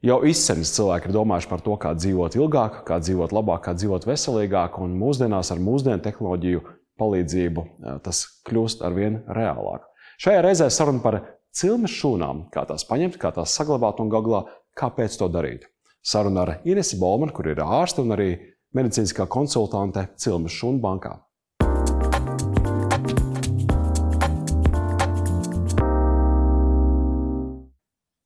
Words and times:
Jau 0.00 0.22
izsmeļs 0.24 0.70
cilvēki 0.78 1.10
ir 1.10 1.12
domājuši 1.12 1.48
par 1.50 1.60
to, 1.60 1.74
kā 1.76 1.90
dzīvot 1.92 2.36
ilgāk, 2.38 2.78
kā 2.88 2.96
dzīvot 3.04 3.34
labāk, 3.36 3.66
kā 3.66 3.74
dzīvot 3.76 4.06
veselīgāk, 4.08 4.78
un 4.80 4.94
mūsdienās 4.96 5.50
ar 5.52 5.60
mūsdienu 5.60 6.00
tehnoloģiju 6.06 6.62
palīdzību 7.00 7.64
eh, 7.66 7.98
tas 8.04 8.22
kļūst 8.48 8.80
ar 8.86 8.96
vien 8.96 9.18
reālāk. 9.28 9.84
Šajā 10.20 10.40
reizē 10.46 10.70
saruna 10.72 11.04
par 11.04 11.18
cilmes 11.52 11.92
šūnām, 11.92 12.46
kā 12.54 12.64
tās 12.68 12.86
paņemt, 12.88 13.20
kā 13.20 13.32
tās 13.36 13.52
saglabāt 13.56 14.00
un 14.00 14.08
galā, 14.12 14.46
kāpēc 14.80 15.20
to 15.20 15.28
darīt. 15.32 15.68
Saruna 16.00 16.46
ar 16.46 16.54
Inesi 16.64 16.96
Bolmanu, 16.96 17.34
kur 17.36 17.50
ir 17.52 17.60
ārste 17.60 18.00
un 18.00 18.16
arī 18.16 18.30
medicīniskā 18.76 19.26
konsultante 19.28 20.06
Cilmes 20.16 20.56
šūnu 20.56 20.80
bankā. 20.80 21.18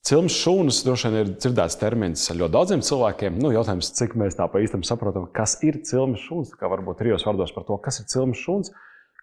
Cilmes 0.04 0.34
šūnas 0.36 0.82
droši 0.84 1.08
vien 1.08 1.14
ir 1.22 1.28
dzirdēts 1.32 1.78
termins 1.80 2.26
ļoti 2.28 2.52
daudziem 2.52 2.82
cilvēkiem. 2.84 3.38
Nu, 3.40 3.48
jautājums, 3.54 3.88
cik 3.96 4.12
mēs 4.20 4.34
tā 4.36 4.44
pa 4.52 4.60
īstam 4.60 4.82
saprotam, 4.84 5.30
kas 5.32 5.54
ir 5.64 5.78
cilmes 5.88 6.20
šūnas. 6.26 6.50
Kā 6.60 6.68
varbūt 6.68 6.98
trijos 7.00 7.24
vārdos 7.24 7.54
par 7.56 7.64
to, 7.64 7.78
kas 7.80 8.02
ir 8.02 8.10
cilmes 8.12 8.42
šūnas, 8.42 8.74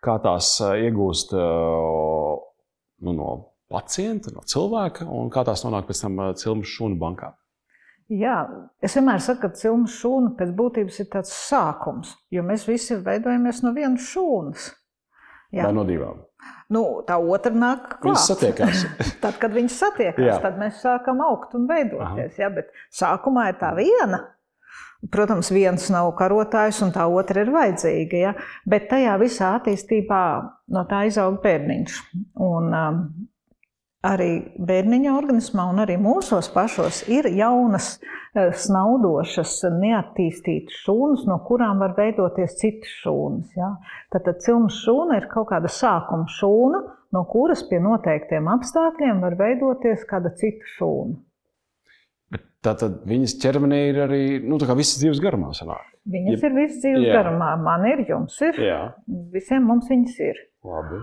kā 0.02 0.16
tās 0.24 0.56
iegūst 0.58 1.36
nu, 1.38 3.14
no 3.14 3.30
pacienta, 3.70 4.34
no 4.34 4.42
cilvēka 4.42 5.06
un 5.06 5.30
kā 5.30 5.46
tās 5.46 5.62
nonāk 5.68 5.86
pēc 5.86 6.02
tam 6.08 6.18
cilmes 6.42 6.74
šūnu 6.74 6.98
bankā. 7.06 7.30
Jā, 8.10 8.42
es 8.82 8.98
vienmēr 8.98 9.22
saku, 9.22 9.46
ka 9.46 9.54
cilmes 9.62 10.02
šūna 10.02 10.34
pēc 10.40 10.50
būtības 10.58 10.98
ir 11.04 11.12
tāds 11.14 11.30
sākums, 11.46 12.18
jo 12.34 12.42
mēs 12.44 12.66
visi 12.66 12.98
veidojamies 13.06 13.62
no 13.62 13.78
vienas 13.78 14.10
šūnas. 14.10 14.72
Jā. 15.52 15.68
Vai 15.68 15.76
no 15.76 15.86
divām? 15.88 16.22
Nu, 16.72 16.84
tā 17.08 17.18
otra 17.20 17.52
nāk 17.52 17.98
klāt. 18.00 18.06
Viņas 18.08 18.28
satiekās. 18.32 18.84
tad, 19.24 19.40
kad 19.42 19.56
viņas 19.56 19.80
satiekās, 19.84 20.28
jā. 20.30 20.38
tad 20.44 20.60
mēs 20.62 20.80
sākam 20.84 21.20
augt 21.26 21.58
un 21.60 21.68
veidoties. 21.70 22.38
Jā, 22.40 22.48
bet 22.56 22.72
sākumā 22.96 23.50
ir 23.52 23.60
tā 23.60 23.74
viena. 23.78 24.24
Protams, 25.12 25.50
viens 25.52 25.88
nav 25.90 26.12
karotājs, 26.20 26.80
un 26.86 26.94
tā 26.94 27.08
otra 27.10 27.42
ir 27.44 27.52
vajadzīga. 27.52 28.22
Ja? 28.22 28.34
Bet 28.70 28.88
tajā 28.92 29.16
visā 29.20 29.56
attīstībā 29.58 30.22
no 30.72 30.84
tā 30.90 31.04
izaug 31.10 31.40
bērniņš. 31.44 31.98
Un, 32.46 32.70
um, 32.70 33.02
arī 34.06 34.30
bērniņa 34.58 35.14
organismā 35.14 35.68
un 35.70 35.82
arī 35.84 35.98
mūsos 36.02 36.50
pašos 36.54 37.04
ir 37.12 37.28
jaunas, 37.38 38.00
eh, 38.34 38.50
snaudošas, 38.64 39.60
neattīstītas 39.78 40.82
šūnas, 40.86 41.28
no 41.30 41.38
kurām 41.48 41.84
var 41.84 41.94
veidoties 41.98 42.58
citas 42.58 42.92
šūnas. 43.04 43.54
Ja? 43.58 43.76
Tad, 44.14 44.30
cilmes 44.42 44.82
šūna 44.86 45.22
ir 45.22 45.30
kaut 45.32 45.52
kāda 45.54 45.70
sākuma 45.70 46.30
šūna, 46.40 46.82
no 47.14 47.26
kuras 47.30 47.64
pie 47.70 47.82
noteiktiem 47.84 48.50
apstākļiem 48.50 49.22
var 49.22 49.38
veidoties 49.38 50.08
kāda 50.10 50.34
cita 50.36 50.74
šūna. 50.78 51.20
Tātad 52.62 53.02
viņas 53.10 53.40
ķermenī 53.42 53.80
ir 53.90 54.04
arī 54.04 54.24
nu, 54.46 54.60
visas 54.78 55.00
dzīves 55.02 55.22
garumā. 55.22 55.50
Sanāk. 55.58 55.82
Viņas 56.06 56.44
ja, 56.44 56.48
ir 56.48 56.54
visas 56.58 56.78
dzīves 56.84 57.08
jā. 57.08 57.16
garumā. 57.18 57.56
Man 57.58 57.88
ir, 57.90 58.04
jums 58.10 58.38
ir. 58.46 58.58
Jā. 58.62 58.82
Visiem 59.34 59.66
mums 59.66 59.90
viņas 59.90 60.20
ir. 60.28 60.42
Labi. 60.62 61.00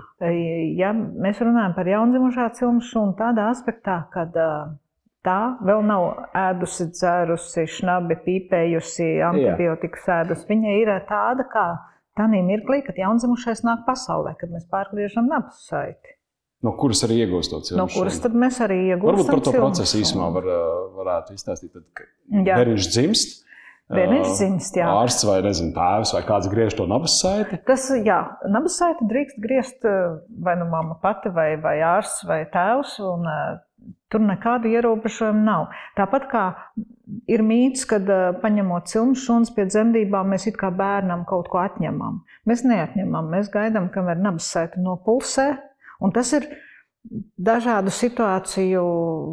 Ja 0.78 0.92
mēs 0.94 1.40
runājam 1.42 1.72
par 1.74 1.88
jaundzimušā 1.90 2.50
cilmu 2.58 2.82
šūnu 2.86 3.16
tādā 3.18 3.48
aspektā, 3.50 4.04
kad 4.12 4.36
tā 5.26 5.38
vēl 5.66 5.82
nav 5.86 6.04
ēdusi, 6.38 6.86
dzērusi, 6.94 7.64
šnabi, 7.78 8.20
pīpējusi, 8.26 9.08
antibiotikas 9.26 10.06
ēdusi, 10.20 10.46
viņa 10.52 10.76
ir 10.78 10.92
tāda 11.08 11.48
kā 11.50 11.66
tādā 12.18 12.42
mirklī, 12.46 12.84
kad 12.86 12.98
jaundzimušais 12.98 13.64
nāk 13.66 13.82
pasaulē, 13.88 14.36
kad 14.38 14.54
mēs 14.54 14.68
pārgriežam 14.70 15.26
nabas 15.30 15.66
saiti. 15.66 16.14
No 16.66 16.72
kuras 16.74 17.04
arī 17.06 17.20
iegūst 17.22 17.52
to 17.52 17.60
cilvēku? 17.62 17.78
No 17.78 17.86
kuras 17.92 18.16
tad 18.22 18.34
mēs 18.34 18.56
arī 18.64 18.78
iegūstam? 18.88 19.10
Varbūt 19.12 19.28
par 19.30 19.42
to 19.46 19.52
procesu 19.54 20.00
īsumā 20.00 20.30
var, 20.34 20.48
varētu 20.96 21.36
izstāstīt. 21.38 21.70
Tad, 21.74 21.84
kad 21.94 22.48
bērniņš 22.48 22.88
dzimst, 22.94 23.36
Dzimst, 23.88 24.76
jā. 24.76 24.84
Ārsts 24.84 25.24
vai 25.24 25.38
nezinu, 25.46 25.72
tēvs 25.72 26.12
vai 26.12 26.20
kāds 26.28 26.50
griež 26.52 26.74
to 26.76 26.84
nabas 26.90 27.14
saiti? 27.22 27.56
Tas, 27.64 27.86
jā, 28.04 28.18
nabas 28.52 28.76
saiti 28.76 29.06
drīkst 29.08 29.40
griezt 29.40 29.86
vai 30.44 30.58
nu 30.60 30.66
mamma 30.68 30.98
pati, 31.00 31.32
vai, 31.32 31.54
vai 31.62 31.78
ārsts 31.80 32.26
vai 32.28 32.42
tēvs, 32.52 32.98
un 33.08 33.24
tur 34.12 34.24
nekādu 34.24 34.68
ierobežojumu 34.72 35.40
nav. 35.44 35.66
Tāpat 35.96 36.28
kā 36.28 36.44
ir 37.32 37.44
mīts, 37.44 37.86
kad 37.88 38.08
paņemot 38.42 38.92
cilmes 38.92 39.24
šuns 39.24 39.52
pie 39.56 39.64
dzemdībām, 39.70 40.34
mēs 40.34 40.50
it 40.50 40.60
kā 40.60 40.68
bērnam 40.74 41.24
kaut 41.28 41.48
ko 41.52 41.62
atņemam. 41.64 42.22
Mēs 42.48 42.64
neatņemam, 42.68 43.32
mēs 43.32 43.48
gaidām, 43.52 43.88
kamēr 43.94 44.20
nabas 44.20 44.48
saiti 44.52 44.84
nopulsē, 44.84 45.50
un 46.04 46.12
tas 46.16 46.32
ir 46.36 46.48
dažādu 47.38 47.92
situāciju 47.94 48.82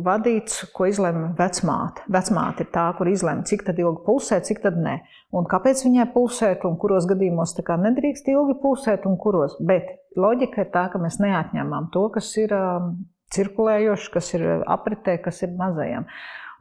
vadīts, 0.06 0.64
ko 0.76 0.88
izlemj 0.90 1.34
vecmāte. 1.40 2.06
Vecmāte 2.12 2.64
ir 2.66 2.70
tā, 2.74 2.86
kur 2.98 3.10
izlemj, 3.10 3.46
cik 3.50 3.66
ilgi 3.74 4.04
pulsē, 4.06 4.40
cik 4.46 4.62
tad 4.64 4.78
ne. 4.80 5.00
Un 5.36 5.48
kāpēc 5.50 5.84
viņai 5.88 6.08
pulsēt, 6.14 6.64
un 6.68 6.78
kuros 6.80 7.08
gadījumos 7.10 7.58
nedrīkst 7.58 8.30
ilgi 8.32 8.58
pulsēt, 8.62 9.06
un 9.10 9.18
kuros. 9.18 9.58
Bet 9.60 9.92
loģika 10.16 10.64
ir 10.64 10.72
tā, 10.72 10.88
ka 10.94 11.02
mēs 11.02 11.20
neatņemam 11.20 11.92
to, 11.92 12.08
kas 12.16 12.32
ir 12.38 12.54
um, 12.56 12.96
cirkulējošs, 13.36 14.10
kas 14.14 14.34
ir 14.38 14.48
apritē, 14.64 15.18
kas 15.24 15.44
ir 15.44 15.56
mazajam. 15.58 16.08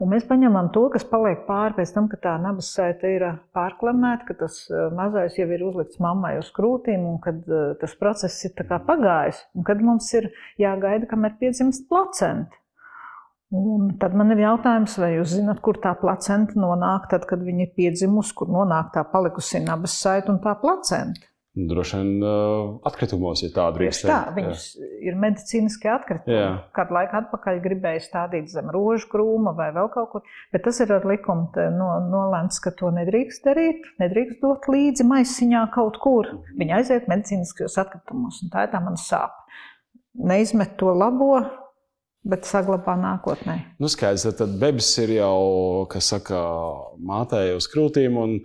Un 0.03 0.11
mēs 0.11 0.25
paņemam 0.27 0.73
to, 0.75 0.89
kas 0.91 1.05
paliek 1.07 1.45
pāri 1.47 1.77
pēc 1.77 1.93
tam, 1.95 2.09
kad 2.11 2.23
tā 2.25 2.33
nabas 2.43 2.73
saita 2.75 3.11
ir 3.11 3.25
pārklamēta, 3.55 4.27
ka 4.27 4.35
tas 4.41 4.57
mazais 4.97 5.39
jau 5.39 5.47
ir 5.55 5.63
uzlikts 5.63 6.01
mammai 6.03 6.33
uz 6.41 6.51
krūtīm 6.57 7.05
un 7.13 7.21
kad 7.23 7.39
tas 7.79 7.95
process 8.01 8.43
ir 8.49 8.57
pagājis. 8.59 9.45
Un 9.55 9.67
kad 9.69 9.83
mums 9.85 10.11
ir 10.19 10.33
jāgaida, 10.59 11.07
kamēr 11.11 11.39
piedzimst 11.39 11.87
placenta. 11.89 12.59
Un 13.55 13.93
tad 14.03 14.17
man 14.19 14.33
ir 14.35 14.41
jautājums, 14.43 14.97
vai 14.99 15.13
jūs 15.15 15.37
zināt, 15.37 15.61
kur 15.63 15.79
tā 15.83 15.93
placenta 16.01 16.59
nonāk, 16.59 17.07
tad, 17.13 17.27
kad 17.31 17.43
viņa 17.45 17.69
ir 17.69 17.75
piedzimusi, 17.77 18.35
kur 18.35 18.51
nonāk 18.51 18.91
tā 18.97 19.05
palikusi 19.07 19.63
nabas 19.63 19.95
saita 20.01 20.33
un 20.33 20.41
tā 20.43 20.57
placenta. 20.59 21.29
Droši 21.55 21.99
vien 22.01 22.25
uh, 22.27 22.81
atkritumos 22.89 23.45
ir 23.47 23.53
tāda 23.55 23.79
riska. 23.79 24.09
Tā, 24.09 24.33
viņas 24.35 24.63
jā. 24.75 24.89
ir 25.07 25.19
medicīniskie 25.23 25.91
atkritumi. 25.93 26.35
Jā. 26.35 26.49
Kādu 26.75 26.97
laiku 26.97 27.15
atpakaļ 27.21 27.61
gribēja 27.63 28.01
stādīt 28.03 28.49
zem 28.51 28.73
rožu 28.75 29.07
krūma 29.13 29.53
vai 29.55 29.69
vēl 29.77 29.87
kaut 29.95 30.11
kur, 30.11 30.25
bet 30.51 30.65
tas 30.67 30.83
ir 30.83 30.91
ar 30.97 31.07
likumu 31.07 31.47
no, 31.77 31.93
nolēmts, 32.11 32.59
ka 32.65 32.73
to 32.75 32.91
nedrīkst 32.97 33.47
darīt. 33.47 33.87
Nedrīkst 34.03 34.43
dot 34.43 34.67
līdzi 34.67 35.07
maisiņā 35.07 35.63
kaut 35.77 36.01
kur. 36.03 36.33
Viņa 36.59 36.81
aiziet 36.81 37.07
medicīniskajos 37.13 37.79
atkritumos, 37.85 38.43
un 38.43 38.51
tā 38.51 38.67
ir 38.67 38.75
tā 38.75 38.83
mana 38.83 38.99
sāpe. 38.99 39.63
Neizmet 40.27 40.75
to 40.81 40.91
labo, 40.91 41.39
bet 42.27 42.51
saglabā 42.51 42.97
nākotnē. 42.99 43.61
Nu, 43.79 43.87
skaidrs, 43.93 44.27
tad 44.41 44.59
bebis 44.59 44.91
ir 45.07 45.15
jau, 45.21 45.87
kas 45.93 46.11
saka, 46.17 46.43
mātei 46.99 47.55
uz 47.55 47.71
krūtīm. 47.71 48.19
Un 48.19 48.39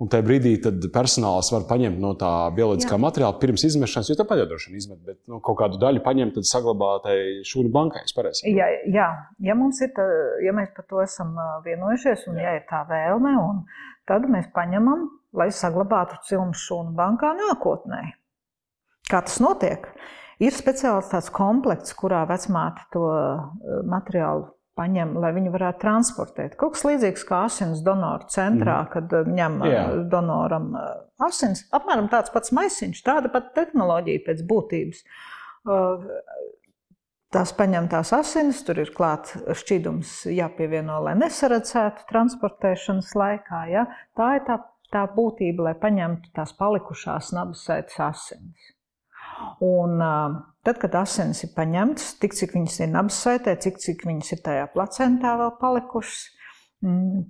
Un 0.00 0.08
tajā 0.08 0.24
brīdī 0.24 0.54
personāls 0.94 1.50
var 1.52 1.66
paņemt 1.68 1.98
no 2.00 2.14
tā 2.16 2.30
bioloģiskā 2.56 2.94
Jā. 2.96 3.00
materiāla 3.02 3.36
pirms 3.42 3.66
izmešanas, 3.68 4.08
jo 4.08 4.16
tāpat 4.16 4.40
jau 4.40 4.46
droši 4.48 4.70
vien 4.70 4.78
izmet, 4.80 5.00
bet 5.04 5.18
nu, 5.28 5.42
kaut 5.44 5.58
kādu 5.60 5.76
daļu 5.82 6.00
paņemt, 6.06 6.38
tad 6.38 6.48
saglabāt 6.48 7.08
šūnu 7.44 7.68
bankai. 7.74 8.06
Jā, 8.48 8.70
jā, 8.88 9.08
ja 9.44 9.56
mums 9.60 9.82
ir, 9.84 9.92
tā, 9.96 10.06
ja 10.46 10.54
mēs 10.56 10.70
par 10.76 10.86
to 10.88 11.02
esam 11.04 11.34
vienojušies, 11.66 12.24
un 12.32 12.40
jā. 12.40 12.46
ja 12.46 12.62
ir 12.62 12.64
tā 12.70 12.80
vēlme, 12.88 13.34
tad 14.08 14.24
mēs 14.32 14.48
paņemam, 14.56 15.04
lai 15.36 15.50
saglabātu 15.52 16.16
cilnu 16.30 16.56
šūnu 16.56 16.96
bankā 16.96 17.34
nākotnē. 17.36 18.00
Kā 19.10 19.20
tas 19.26 19.36
notiek? 19.44 19.84
Ir 20.40 20.56
speciāls 20.56 21.12
tāds 21.12 21.28
komplekts, 21.28 21.92
kurā 21.92 22.22
vecmāte 22.30 22.88
to 22.94 23.04
materiālu 23.84 24.48
paņem, 24.80 25.14
lai 25.20 25.32
viņi 25.36 25.52
varētu 25.52 25.82
transportēt. 25.84 26.56
Kaut 26.60 26.76
kas 26.76 26.86
līdzīgs 26.88 27.26
kā 27.28 27.44
asins 27.48 27.82
donoru 27.84 28.28
centrā, 28.32 28.80
mm. 28.84 28.92
kad 28.94 29.12
uh, 29.18 29.28
ņem 29.28 29.58
uh, 29.60 29.68
Jā. 29.68 29.82
donoram 30.12 30.70
uh, 30.72 30.86
asins. 31.26 31.66
Apmēram 31.76 32.08
tāds 32.12 32.32
pats 32.32 32.54
maisiņš, 32.56 33.02
tāda 33.06 33.32
pati 33.32 33.52
tehnoloģija 33.58 34.24
pēc 34.28 34.46
būtības. 34.48 35.04
Tās 37.30 37.52
paņemtās 37.54 38.10
asinis, 38.16 38.62
tur 38.66 38.80
ir 38.82 38.88
klāts 38.96 39.36
šķīdums 39.60 40.14
jāpievieno, 40.34 40.96
lai 41.04 41.12
nesaredzētu 41.20 42.08
transportēšanas 42.08 43.12
laikā. 43.20 43.60
Ja? 43.70 43.84
Tā 44.18 44.32
ir 44.38 44.46
tā, 44.48 44.56
tā 44.90 45.04
būtība, 45.14 45.68
lai 45.68 45.76
paņemtu 45.78 46.32
tās 46.34 46.56
palikušās 46.58 47.30
nabasaitas 47.36 48.00
asinis. 48.08 48.72
Un, 49.64 50.00
tad, 50.66 50.78
kad 50.82 50.94
asinis 51.02 51.42
ir 51.44 51.54
paņemtas, 51.56 52.14
tik 52.22 52.36
cik 52.36 52.54
viņas 52.56 52.78
ir 52.82 52.92
nabassaitē, 52.94 53.56
cik, 53.64 53.80
cik 53.82 54.04
viņas 54.08 54.34
ir 54.36 54.44
tajā 54.46 54.68
placentā 54.74 55.34
vēl 55.40 55.56
palikušas, 55.60 56.22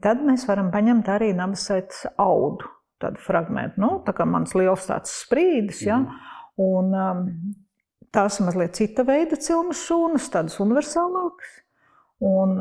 tad 0.04 0.22
mēs 0.26 0.46
varam 0.48 0.70
paņemt 0.74 1.10
arī 1.10 1.32
nabasaitas 1.38 2.06
audu. 2.20 2.76
Tādu 3.00 3.16
fragment, 3.24 3.78
nu, 3.80 3.94
tā 4.04 4.12
kā 4.12 4.26
mans 4.28 4.52
liels 4.52 4.84
tāds 4.84 5.14
sprīdis. 5.22 5.86
Ja? 5.86 6.02
Mm. 6.02 6.18
Un, 6.60 6.90
um, 6.92 7.22
tās 8.12 8.36
ir 8.36 8.44
mazliet 8.44 8.76
cita 8.76 9.06
veida 9.08 9.38
cilmes 9.40 9.80
šūnas, 9.86 10.26
tādas 10.34 10.58
universālākas. 10.60 11.54
Un 12.20 12.58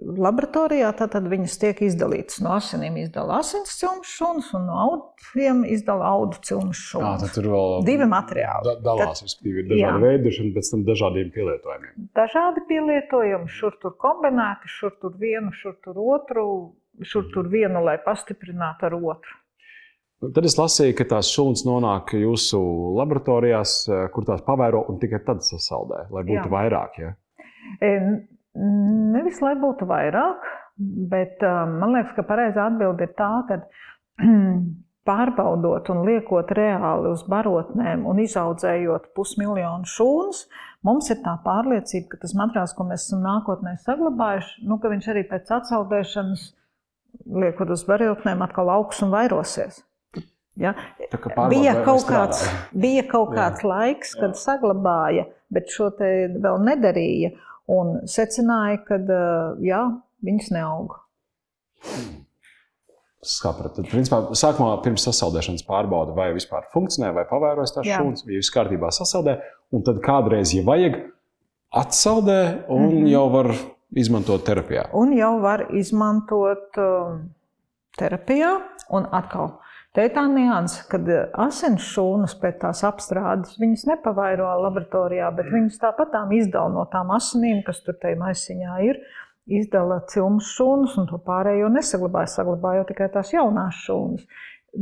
laboratorijā 0.00 0.90
tad 0.96 1.14
viņas 1.26 1.56
tiek 1.60 1.80
izdalītas. 1.86 2.38
No 2.44 2.54
asinīm 2.56 2.98
izdala 3.00 3.40
asins 3.42 3.74
cilmes 3.80 4.10
šūnas, 4.14 4.50
un 4.56 4.66
no 4.68 4.76
audiem 4.84 5.64
izdala 5.68 6.12
audu 6.14 6.38
cilmes 6.46 6.80
šūnas. 6.90 7.24
Tā, 7.24 7.30
tur 7.34 7.48
vēl 7.52 7.86
divi 7.86 8.06
materiāli. 8.10 8.68
Da, 8.68 8.76
dalās, 8.84 9.24
respektīvi, 9.24 9.64
ir 9.64 9.70
dažādi 9.72 10.04
veidi, 10.04 10.34
un 10.44 10.52
pēc 10.56 10.70
tam 10.72 10.84
dažādiem 10.86 11.32
pielietojumiem. 11.34 11.96
Dažādi 12.18 12.62
pielietojumi, 12.68 13.50
šur 13.56 13.80
tur 13.82 13.96
kombinēti, 14.02 14.70
šur 14.76 14.94
tur 15.02 15.16
vienu, 15.20 15.50
šur 15.56 15.74
tur 15.84 15.98
otru, 16.04 16.46
šur 17.02 17.26
tur 17.34 17.50
vienu, 17.52 17.82
lai 17.84 17.98
pastiprinātu 18.04 18.88
ar 18.88 18.96
otru. 19.00 19.42
Tad 20.32 20.46
es 20.48 20.54
lasīju, 20.56 20.94
ka 20.96 21.04
tās 21.10 21.28
šūnas 21.34 21.66
nonāk 21.68 22.14
jūsu 22.16 22.58
laboratorijās, 22.96 23.82
kur 24.14 24.24
tās 24.24 24.40
pavēro 24.46 24.86
un 24.88 24.96
tikai 25.02 25.20
tad 25.26 25.42
sasaldē, 25.44 26.06
lai 26.14 26.22
būtu 26.24 26.46
Jā. 26.46 26.52
vairāk. 26.54 26.96
Ja? 27.02 27.10
Nevis 28.56 29.42
lai 29.44 29.52
būtu 29.60 29.88
vairāk, 29.88 30.44
bet 31.10 31.42
man 31.42 31.92
liekas, 31.96 32.14
ka 32.16 32.24
pareizā 32.24 32.70
atbilde 32.70 33.08
ir 33.08 33.14
tā, 33.18 33.30
ka 33.48 33.60
pārbaudot 35.06 35.90
un 35.92 36.02
liekot 36.06 36.50
reāli 36.56 37.12
uz 37.12 37.22
barotnēm 37.30 38.04
un 38.10 38.20
izaudzējot 38.24 39.10
pusmiljonu 39.16 39.88
šūnas, 39.90 40.44
mums 40.86 41.10
ir 41.12 41.20
tā 41.24 41.36
pārliecība, 41.44 42.10
ka 42.12 42.22
tas 42.24 42.34
materiāls, 42.38 42.74
ko 42.76 42.86
mēs 42.88 43.06
esam 43.06 43.22
nākotnē 43.26 43.76
saglabājuši, 43.84 44.66
nu, 44.66 44.80
ka 44.82 44.92
viņš 44.92 45.10
arī 45.12 45.26
pēc 45.30 45.52
atsaldēšanas, 45.60 46.46
liekot 47.44 47.72
uz 47.76 47.84
barotnēm, 47.88 48.44
atkal 48.46 48.72
augs 48.74 49.02
un 49.06 49.14
vairosies. 49.14 49.82
Ja? 50.56 50.72
Bija 51.52 51.74
kaut, 51.84 52.06
kāds, 52.08 52.46
bija 52.72 53.04
kaut 53.10 53.34
kāds 53.36 53.64
laiks, 53.66 54.14
kad 54.16 54.38
saglabāja, 54.40 55.26
bet 55.52 55.68
šo 55.72 55.90
te 55.98 56.08
vēl 56.32 56.62
nedarīja 56.64 57.34
un 57.72 57.96
secināja, 58.10 58.80
ka 58.86 59.00
jā, 59.62 59.82
viņas 60.26 60.52
neaug. 60.54 60.96
Sapratu. 63.26 63.80
Tad, 63.80 63.90
principā, 63.90 64.20
sākumā 64.38 64.76
pirms 64.84 65.06
sasaldēšanas 65.08 65.64
pārbauda, 65.66 66.14
vai 66.14 66.28
vispār 66.36 66.68
funkcionē, 66.72 67.10
vai 67.16 67.24
pavērojas 67.26 67.74
tās 67.74 67.88
šūnas, 67.88 68.26
vai 68.26 68.38
viss 68.38 68.54
kārtībā 68.54 68.92
sasaldē. 68.94 69.40
Un 69.74 69.82
tad 69.86 69.98
kādreiz, 70.04 70.52
ja 70.54 70.62
vajag, 70.66 71.00
atsaldē 71.74 72.40
un 72.68 72.82
mm 72.82 72.92
-hmm. 72.92 73.08
jau 73.10 73.26
var 73.32 73.50
izmantot 73.94 74.44
terapijā. 74.46 74.88
Un 74.94 75.12
jau 75.16 75.40
var 75.40 75.66
izmantot 75.74 76.78
terapijā, 78.00 78.56
un 78.94 79.08
atkal 79.16 79.56
Te 79.96 80.04
ir 80.04 80.10
tā 80.12 80.26
nianse, 80.28 80.82
kad 80.90 81.06
eh, 81.08 81.22
asins 81.40 81.84
šūnas 81.94 82.34
pēc 82.42 82.58
tās 82.66 82.82
apstrādes 82.84 83.54
viņas 83.56 83.86
nepavairo 83.88 84.50
laboratorijā, 84.66 85.30
bet 85.38 85.48
viņas 85.48 85.80
tāpat 85.80 86.10
tām 86.12 86.34
izdala 86.36 86.68
no 86.74 86.82
tām 86.92 87.14
asinīm, 87.16 87.62
kas 87.64 87.80
tur 87.86 87.96
tajā 88.02 88.18
maisiņā 88.20 88.74
ir. 88.90 89.00
Izdala 89.46 90.02
cilmes 90.12 90.50
šūnas, 90.52 90.98
un 91.00 91.08
to 91.08 91.16
pārējo 91.24 91.70
nesaglabāja. 91.72 92.28
Saglabāja 92.34 92.84
tikai 92.90 93.08
tās 93.14 93.32
jaunās 93.32 93.78
šūnas. 93.86 94.26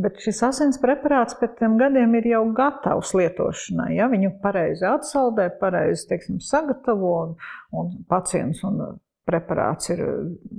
Bet 0.03 0.19
šis 0.19 0.41
asins 0.49 0.81
preparāts 0.83 1.39
pēc 1.39 1.61
tam 1.61 1.77
gadiem 1.79 2.17
ir 2.19 2.27
jau 2.33 2.43
gatavs 2.57 3.15
lietošanai. 3.15 3.93
Ja? 3.95 4.11
Viņu 4.11 4.33
pareizi 4.43 4.89
atsaldē, 4.91 5.47
pareizi 5.61 6.09
teiksim, 6.11 6.43
sagatavo, 6.43 7.15
un, 7.21 7.37
un 7.71 7.95
pacients 8.11 8.67
un 8.67 8.83
preparāts 9.29 9.89
ir 9.93 10.03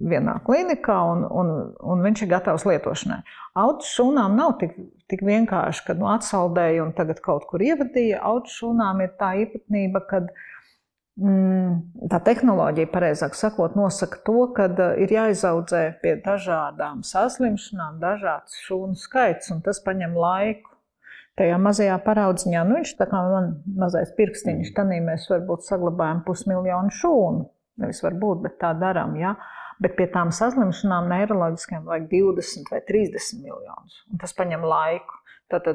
vienā 0.09 0.39
klinikā, 0.45 0.97
un, 1.13 1.23
un, 1.29 1.51
un 1.85 2.03
viņš 2.05 2.25
ir 2.25 2.31
gatavs 2.33 2.65
lietošanai. 2.67 3.21
Auto 3.61 3.85
šūnām 3.87 4.35
nav 4.39 4.57
tik, 4.61 4.73
tik 5.11 5.21
vienkārši, 5.25 5.85
ka 5.87 5.95
nu, 5.99 6.09
atsaldēja 6.11 6.83
un 6.85 6.91
tagad 6.97 7.21
kaut 7.25 7.45
kur 7.49 7.63
ievadīja. 7.65 8.23
Auto 8.25 8.51
šūnām 8.51 9.03
ir 9.05 9.13
tā 9.19 9.31
īpatnība, 9.43 10.01
ka 10.09 10.21
mm, 10.25 12.09
tā 12.11 12.21
tehnoloģija, 12.25 12.91
pareizāk 12.93 13.37
sakot, 13.37 13.77
nosaka 13.77 14.21
to, 14.25 14.37
ka 14.57 14.69
uh, 14.73 14.93
ir 15.01 15.13
jāizaudzē 15.13 15.85
pie 16.01 16.17
dažādām 16.25 17.05
saslimšanām 17.05 18.01
dažāds 18.01 18.57
šūnu 18.65 18.97
skaits, 18.99 19.53
un 19.53 19.61
tas 19.65 19.81
prasa 19.85 20.13
laiku. 20.13 20.71
Tajā 21.35 21.57
mazajā 21.59 21.97
paraudziņā, 21.99 22.61
nu, 22.63 22.77
viņš 22.79 22.93
tā 22.95 23.09
kā 23.11 23.19
man 23.27 23.57
mazais 23.75 24.13
pirkstiņš, 24.15 24.69
tad 24.71 24.87
mēs 24.87 25.27
varbūt 25.27 25.65
saglabājam 25.67 26.21
pusmiljonu 26.23 26.93
šūnu 26.95 27.49
Nevis 27.81 28.01
varbūt, 28.05 28.43
bet 28.45 28.59
tā 28.61 28.71
darām. 28.79 29.17
Ja? 29.19 29.35
Bet 29.83 29.97
pie 29.97 30.07
tām 30.11 30.31
saslimšanām 30.35 31.09
neiroloģiskām 31.11 31.89
vajag 31.89 32.07
20 32.13 32.71
vai 32.71 32.79
30 32.87 33.43
miljonus. 33.43 33.99
Un 34.11 34.21
tas 34.21 34.35
prasa 34.37 34.63
laiku. 34.63 35.19
Tad 35.51 35.67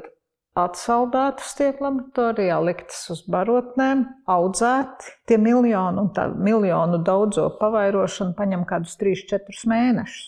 atsaldētas 0.59 1.55
tiek 1.59 1.79
laboratorijā, 1.83 2.57
liktas 2.65 3.05
uz 3.13 3.23
barotnēm, 3.31 4.03
audzēti 4.31 5.15
tie 5.31 5.39
miljoni, 5.39 6.03
un 6.03 6.11
tā 6.17 6.27
miljonu 6.35 6.99
daudzo 7.07 7.47
pavairošana 7.61 8.35
prasa 8.39 8.67
kādus 8.69 8.97
3-4 9.01 9.71
mēnešus. 9.71 10.27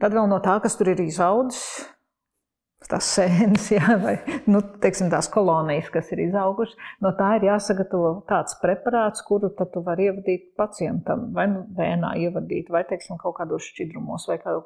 Tad 0.00 0.16
vēl 0.16 0.28
no 0.30 0.40
tā, 0.44 0.58
kas 0.64 0.76
tur 0.78 0.92
ir 0.92 1.00
izaudzis, 1.04 1.84
tās 2.88 3.08
sēnes, 3.16 3.66
jā, 3.76 3.96
vai 4.00 4.14
nu, 4.50 4.62
teiksim, 4.82 5.10
tās 5.12 5.28
kolonijas, 5.32 5.90
kas 5.92 6.08
ir 6.14 6.22
izaugušas. 6.24 6.78
No 7.04 7.12
tā 7.18 7.34
ir 7.38 7.48
jāsagatavo 7.50 8.12
tāds 8.30 8.56
preparāts, 8.62 9.24
kuru 9.26 9.52
tu 9.58 9.82
vari 9.86 10.08
ievadīt 10.08 10.52
pacientam, 10.60 11.28
vai 11.36 11.48
nu 11.52 11.66
vēnā 11.76 12.14
ievadīt, 12.24 12.70
vai 12.72 12.84
teiksim, 12.88 13.18
kaut 13.20 13.36
kādos 13.40 13.68
šķidrumos. 13.72 14.28
Kādu, 14.44 14.64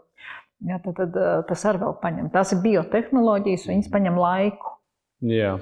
jā, 0.70 0.78
tad, 0.84 1.00
tad, 1.00 1.19
tas 1.50 1.66
arī 1.70 1.82
vēl 1.82 1.99
paņem. 2.05 2.31
Tās 2.34 2.55
ir 2.55 2.62
biotehnoloģijas, 2.64 3.69
viņas 3.72 3.93
paņem 3.93 4.22
laiku. 4.22 4.76
Jā. 5.25 5.56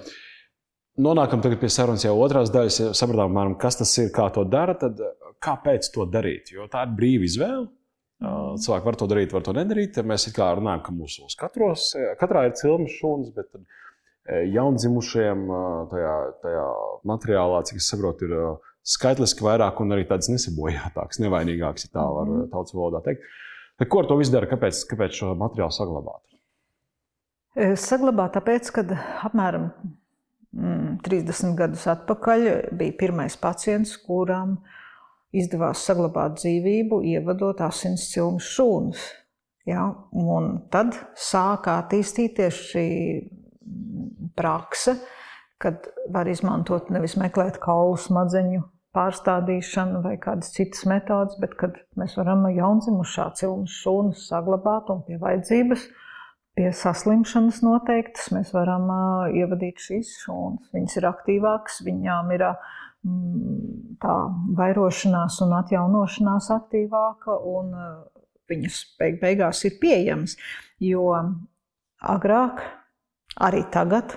Nonākam 1.03 1.41
pie 1.41 1.71
sarunas 1.73 2.05
jau 2.05 2.19
otrās 2.21 2.53
daļas. 2.53 2.81
Ja 2.83 2.91
sapratām, 2.97 3.55
kas 3.61 3.81
tas 3.81 3.93
ir, 4.03 4.11
kā 4.13 4.29
to 4.35 4.45
dara, 4.45 4.75
tad 4.77 5.01
kāpēc 5.43 5.89
to 5.95 6.05
darīt? 6.11 6.53
Jo 6.53 6.69
tā 6.71 6.85
ir 6.85 6.93
brīva 6.99 7.29
izvēle. 7.29 7.71
Cilvēki 8.61 8.89
var 8.89 8.99
to 8.99 9.09
darīt, 9.11 9.33
var 9.35 9.45
to 9.47 9.55
nedarīt. 9.57 10.01
Mēs 10.07 10.27
kā 10.35 10.49
runājam, 10.59 10.83
ka 10.87 10.95
mūsos 10.97 11.37
katros, 11.39 11.93
katrā 12.21 12.47
ir 12.49 12.57
cilmes 12.59 12.97
šūnas, 12.99 13.31
bet 13.37 13.49
jaundzimušiem 14.53 15.47
tajā, 15.93 16.17
tajā 16.45 16.67
materiālā, 17.09 17.63
cik 17.69 17.81
es 17.81 17.89
saprotu, 17.93 18.29
ir 18.29 18.35
skaitliski 18.95 19.47
vairāk 19.47 19.81
un 19.83 19.95
arī 19.97 20.05
tādas 20.09 20.31
nesabojātākas, 20.33 21.23
nevainīgākas, 21.23 21.87
ja 21.87 21.95
tā 21.95 22.05
var 22.17 22.29
mhm. 22.29 22.51
tautas 22.53 22.77
valodā 22.77 23.03
teikt. 23.07 23.25
Tad, 23.81 23.89
ko 23.91 24.03
ar 24.03 24.11
to 24.11 24.19
visu 24.21 24.35
dara? 24.35 24.51
Kāpēc, 24.51 24.85
kāpēc 24.91 25.17
šo 25.17 25.33
materiālu 25.39 25.75
saglabāt? 25.75 26.23
Saglabāt 27.81 28.37
tāpēc, 28.37 28.69
ka 28.73 28.85
apmēram 29.29 29.71
30 30.53 31.03
mm, 31.03 31.57
gadus 31.59 31.89
atpakaļ 31.91 32.47
bija 32.79 32.95
pirmais 33.01 33.37
pacients, 33.41 33.97
kuram 34.07 34.59
uh, 34.59 34.79
izdevās 35.33 35.83
saglabāt 35.87 36.37
dzīvību, 36.41 37.01
ievadot 37.15 37.61
asins 37.65 38.09
cilmes 38.13 38.49
šūnas. 38.55 39.07
Ja? 39.69 39.89
Un 40.13 40.53
tad 40.73 40.97
sāka 41.19 41.79
attīstīties 41.83 42.61
šī 42.73 42.89
prakse, 44.37 44.97
kad 45.63 45.87
var 46.13 46.29
izmantot 46.29 46.91
nevis 46.93 47.17
meklēt 47.21 47.61
kaulu 47.63 47.97
smadzeņu 48.01 48.65
pārstādīšanu 48.93 50.03
vai 50.05 50.17
kādas 50.21 50.53
citas 50.53 50.85
metodas, 50.89 51.39
bet 51.41 51.55
kad 51.61 51.79
mēs 51.97 52.17
varam 52.19 52.45
jaundzimušā 52.53 53.31
cilmes 53.39 53.73
šūnas 53.81 54.27
saglabāt 54.29 54.91
un 54.93 55.01
pie 55.07 55.17
vajadzības, 55.23 55.87
pie 56.59 56.69
saslimšanas 56.77 57.63
noteiktas, 57.65 58.29
mēs 58.37 58.53
varam 58.53 58.91
uh, 58.93 59.31
ievadīt 59.33 59.81
šīs 59.81 60.13
šūnas. 60.27 60.69
Viņas 60.77 60.99
ir 61.01 61.09
aktīvākas, 61.09 61.81
viņām 61.87 62.35
ir 62.37 62.45
uh, 62.51 62.75
tā 63.03 64.17
vairošanās 64.59 65.41
un 65.43 65.57
atjaunošanās 65.59 66.51
aktīvāka, 66.55 67.35
un 67.55 67.73
eh, 67.75 67.89
viņas 68.53 68.83
beig 69.01 69.19
beigās 69.23 69.65
ir 69.67 69.79
pieejamas. 69.83 70.37
Jo 70.83 71.09
agrāk, 72.13 72.63
arī 73.43 73.65
tagad, 73.75 74.15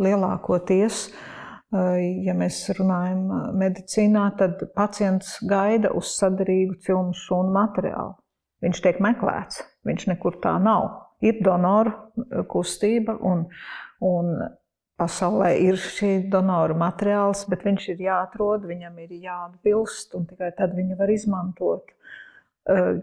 lielākoties, 0.00 1.06
eh, 1.08 2.02
ja 2.26 2.36
mēs 2.36 2.60
runājam 2.76 3.24
medicīnā, 3.56 4.28
tad 4.40 4.68
pacients 4.76 5.38
gaida 5.48 5.94
uz 5.96 6.12
sadarīgu 6.18 6.80
cilmu 6.84 7.16
šūnu 7.16 7.56
materiālu. 7.56 8.16
Viņš 8.64 8.84
tiek 8.84 9.00
meklēts, 9.04 9.64
viņš 9.84 10.06
nekur 10.12 10.40
tā 10.44 10.56
nav. 10.60 10.88
Ir 11.24 11.40
donoru 11.44 11.92
kustība, 12.52 13.14
un, 13.24 13.46
un 14.04 14.32
pasaulē 15.00 15.50
ir 15.62 15.78
šī 15.80 16.12
donoru 16.32 16.76
materiāls, 16.80 17.44
bet 17.50 17.64
viņš 17.66 17.88
ir 17.94 18.06
jāatrod, 18.06 18.64
viņam 18.68 18.96
ir 19.04 19.12
jāatbilst, 19.26 20.14
un 20.18 20.26
tikai 20.30 20.52
tad 20.56 20.76
viņu 20.76 20.96
var 20.98 21.12
izmantot. 21.12 21.92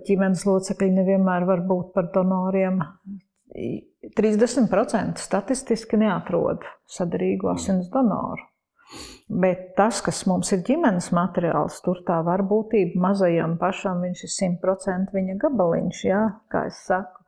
Ģimenes 0.08 0.44
locekļi 0.48 0.90
nevienmēr 0.98 1.46
var 1.48 1.64
būt 1.70 1.94
par 1.96 2.10
donoriem. 2.16 2.82
30% 4.18 5.22
statistiski 5.22 6.00
neatrod 6.02 6.66
sadarīgu 6.90 7.54
asins 7.54 7.88
donoru. 7.94 8.50
Bet 9.30 9.72
tas, 9.78 10.02
kas 10.06 10.26
mums 10.30 10.52
ir 10.54 10.62
ģimenes 10.68 11.08
materiāls, 11.16 11.80
tur 11.86 12.04
tā 12.06 12.20
varbūtība 12.26 13.00
mazajam 13.08 13.56
pašam, 13.62 14.04
viņš 14.04 14.26
ir 14.28 14.34
100% 14.34 15.16
viņa 15.16 15.38
gabaliņš, 15.42 16.02
jā, 16.10 16.24
kā 16.52 16.68
es 16.70 16.84
saku. 16.90 17.23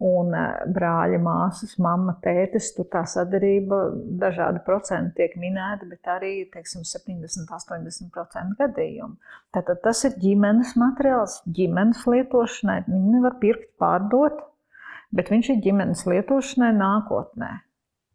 Un 0.00 0.32
brāļa, 0.72 1.18
māsas, 1.20 1.74
mamma, 1.76 2.14
tētis, 2.24 2.70
tur 2.72 2.86
tā 2.88 3.02
sadarība, 3.04 3.82
dažādi 4.22 4.62
procenti 4.64 5.18
tiek 5.18 5.34
minēti, 5.36 5.90
bet 5.90 6.08
arī 6.08 6.30
teiksim, 6.48 6.86
70-80% 6.88 8.56
gadījumu. 8.62 9.18
Tātad 9.52 9.82
tas 9.84 10.00
ir 10.08 10.16
ģimenes 10.22 10.72
materiāls, 10.80 11.42
ģimenes 11.52 12.06
lietošanai. 12.08 12.78
Viņi 12.86 13.12
nevar 13.18 13.36
pirkt, 13.42 13.74
pārdot, 13.82 14.40
bet 15.12 15.28
viņš 15.34 15.52
ir 15.52 15.60
ģimenes 15.68 16.06
lietošanai 16.08 16.72
nākotnē. 16.78 17.50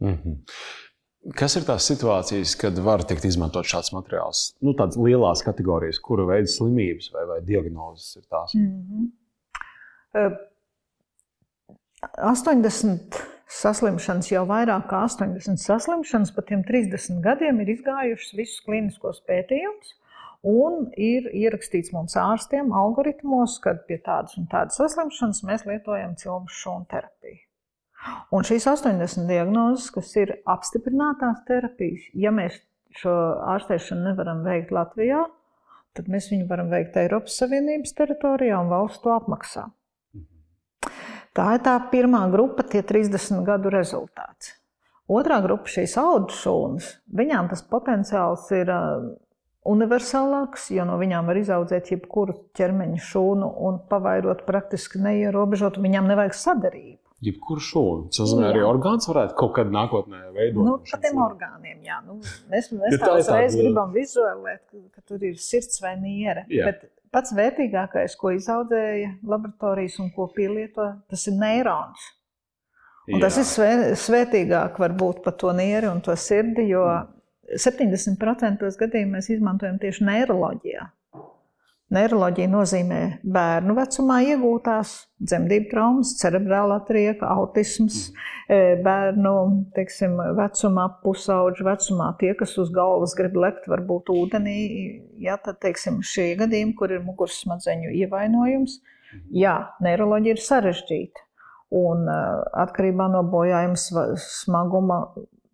Mm 0.01 0.17
-hmm. 0.17 0.41
Kas 1.37 1.55
ir 1.57 1.63
tās 1.69 1.85
situācijas, 1.89 2.55
kad 2.61 2.77
var 2.85 3.01
tikt 3.03 3.25
izmantot 3.25 3.65
šāds 3.65 3.93
materiāls? 3.93 4.55
Nu, 4.61 4.73
tādas 4.73 4.97
lielās 4.97 5.45
kategorijas, 5.45 5.99
kura 5.99 6.25
veida 6.25 6.47
slimības 6.47 7.13
vai, 7.13 7.23
vai 7.25 7.39
diagnozes 7.45 8.15
ir 8.15 8.23
tās? 8.29 8.53
Mm 8.53 8.67
-hmm. 8.81 9.07
uh, 10.17 10.35
80 12.13 13.19
saslimšanas, 13.51 14.31
jau 14.31 14.43
vairāk 14.49 14.87
kā 14.89 15.03
80 15.07 15.61
saslimšanas, 15.61 16.33
pat 16.35 16.49
tiem 16.49 16.63
30 16.67 17.21
gadiem 17.25 17.61
ir 17.63 17.71
izgājušas 17.75 18.35
visus 18.37 18.63
kliniskos 18.65 19.21
pētījumus. 19.29 19.95
Un 20.45 20.91
ir 21.01 21.25
ierakstīts 21.33 21.89
mums 21.93 22.13
ārstiem 22.21 22.69
algoritmos, 22.75 23.57
ka 23.63 23.73
pie 23.87 23.97
tādas 24.05 24.37
un 24.37 24.45
tādas 24.51 24.77
saslimšanas 24.77 25.41
mēs 25.47 25.65
lietojam 25.65 26.13
cilmu 26.21 26.51
šūnu 26.53 26.85
terapiju. 26.91 27.41
Un 28.35 28.45
šīs 28.45 28.67
80 28.69 29.25
diagnozes, 29.29 29.89
kas 29.95 30.11
ir 30.21 30.35
apstiprinātās 30.45 31.41
terapijas, 31.47 32.05
ja 32.13 32.33
mēs 32.35 32.59
šo 32.99 33.13
ārstēšanu 33.55 34.11
nevaram 34.11 34.43
veikt 34.45 34.73
Latvijā, 34.75 35.23
tad 35.97 36.11
mēs 36.11 36.29
viņu 36.29 36.45
varam 36.51 36.69
veikt 36.69 36.99
Eiropas 37.01 37.39
Savienības 37.41 37.95
teritorijā 37.97 38.59
un 38.61 38.69
valsts 38.69 39.01
to 39.01 39.15
apmaksā. 39.15 39.65
Tā 41.35 41.49
ir 41.57 41.65
tā 41.65 41.75
pirmā 41.91 42.23
grupa, 42.31 42.63
tie 42.63 42.79
30 42.85 43.43
gadu 43.47 43.71
rezultāts. 43.73 44.53
Otrā 45.11 45.41
grupa, 45.43 45.69
šīs 45.69 45.97
augu 46.01 46.33
šūnas, 46.33 46.87
viņām 47.13 47.51
tas 47.51 47.61
potenciāls 47.69 48.47
ir 48.55 48.71
universālāks, 49.65 50.69
jo 50.73 50.85
no 50.87 50.95
viņām 51.01 51.27
var 51.29 51.39
izaudzēt 51.41 51.91
jebkuru 51.93 52.37
ķermeņa 52.57 53.01
šūnu 53.03 53.49
un 53.67 53.81
pavairot 53.89 54.45
praktiski 54.47 55.01
neierobežot. 55.03 55.81
Viņām 55.81 56.09
nevajag 56.09 56.37
sadarību. 56.39 57.01
Jebkuru 57.25 57.63
šūnu. 57.63 58.09
Tas 58.11 58.21
nozīmē, 58.21 58.49
arī 58.51 58.63
orgāns 58.67 59.07
varētu 59.09 59.37
kaut 59.39 59.53
kad 59.57 59.69
nākotnē 59.73 60.25
veidot. 60.35 60.65
Nu, 60.67 60.75
par 60.89 61.01
tiem 61.01 61.21
orgāniem, 61.25 61.79
jā. 61.85 62.01
Nu, 62.05 62.19
mēs 62.51 62.69
mēs 62.75 62.99
tā 63.01 63.13
uzreiz 63.17 63.55
gribam 63.57 63.93
vizualizēt, 63.95 64.61
ka, 64.67 64.81
ka 64.97 65.05
tur 65.09 65.23
ir 65.25 65.39
sirds 65.41 65.81
vai 65.81 65.95
niere. 66.01 66.45
Jā. 66.53 66.69
Bet 66.69 66.85
Pats 67.15 67.31
vērtīgākais, 67.31 68.17
ko 68.19 68.33
izaudzēja 68.35 69.13
laboratorijas 69.23 69.95
un 70.03 70.09
ko 70.11 70.27
pielieto, 70.35 70.89
tas 71.07 71.23
ir 71.31 71.37
neirons. 71.39 72.09
Un 73.07 73.21
tas 73.21 73.37
ir 73.39 73.45
svē, 73.47 73.69
svētīgāk 74.01 74.79
varbūt 74.81 75.21
par 75.23 75.37
to 75.39 75.53
nieri 75.55 75.87
un 75.87 76.01
to 76.03 76.15
sirdi, 76.19 76.65
jo 76.73 76.83
70% 77.53 78.67
gadījumā 78.81 79.19
mēs 79.19 79.29
izmantojam 79.31 79.77
tieši 79.79 80.07
neiroloģijā. 80.09 80.87
Neiroloģija 81.93 82.49
nozīmē 82.49 82.99
bērnu 83.29 83.75
vecumā 83.77 84.15
iegūtās 84.25 84.93
dzemdību 85.21 85.67
traumas, 85.69 86.15
cerebrālā 86.17 86.79
trieka, 86.87 87.29
autisms, 87.29 88.07
mm. 88.47 88.81
bērnu 88.85 89.33
teiksim, 89.75 90.15
vecumā, 90.39 90.87
pusauģu 91.03 91.67
vecumā. 91.67 92.07
Tie, 92.17 92.31
kas 92.39 92.55
uz 92.61 92.71
galvas 92.73 93.13
grib 93.17 93.37
lekt, 93.37 93.69
varbūt 93.69 94.09
ūdenī, 94.15 94.57
ja, 95.21 95.37
tad 95.45 95.61
teiksim, 95.61 96.01
šie 96.01 96.31
gadījumi, 96.41 96.73
kur 96.79 96.95
ir 96.95 97.05
muguras 97.05 97.37
smadzeņu 97.43 97.93
ievainojums, 98.01 98.79
mm. 98.81 99.21
jā, 99.45 99.55
neiroloģija 99.85 100.39
ir 100.39 100.43
sarežģīta. 100.47 101.29
Un 101.75 102.09
atkarībā 102.09 103.07
no 103.13 103.21
bojājuma 103.29 103.77
smaguma 104.21 104.99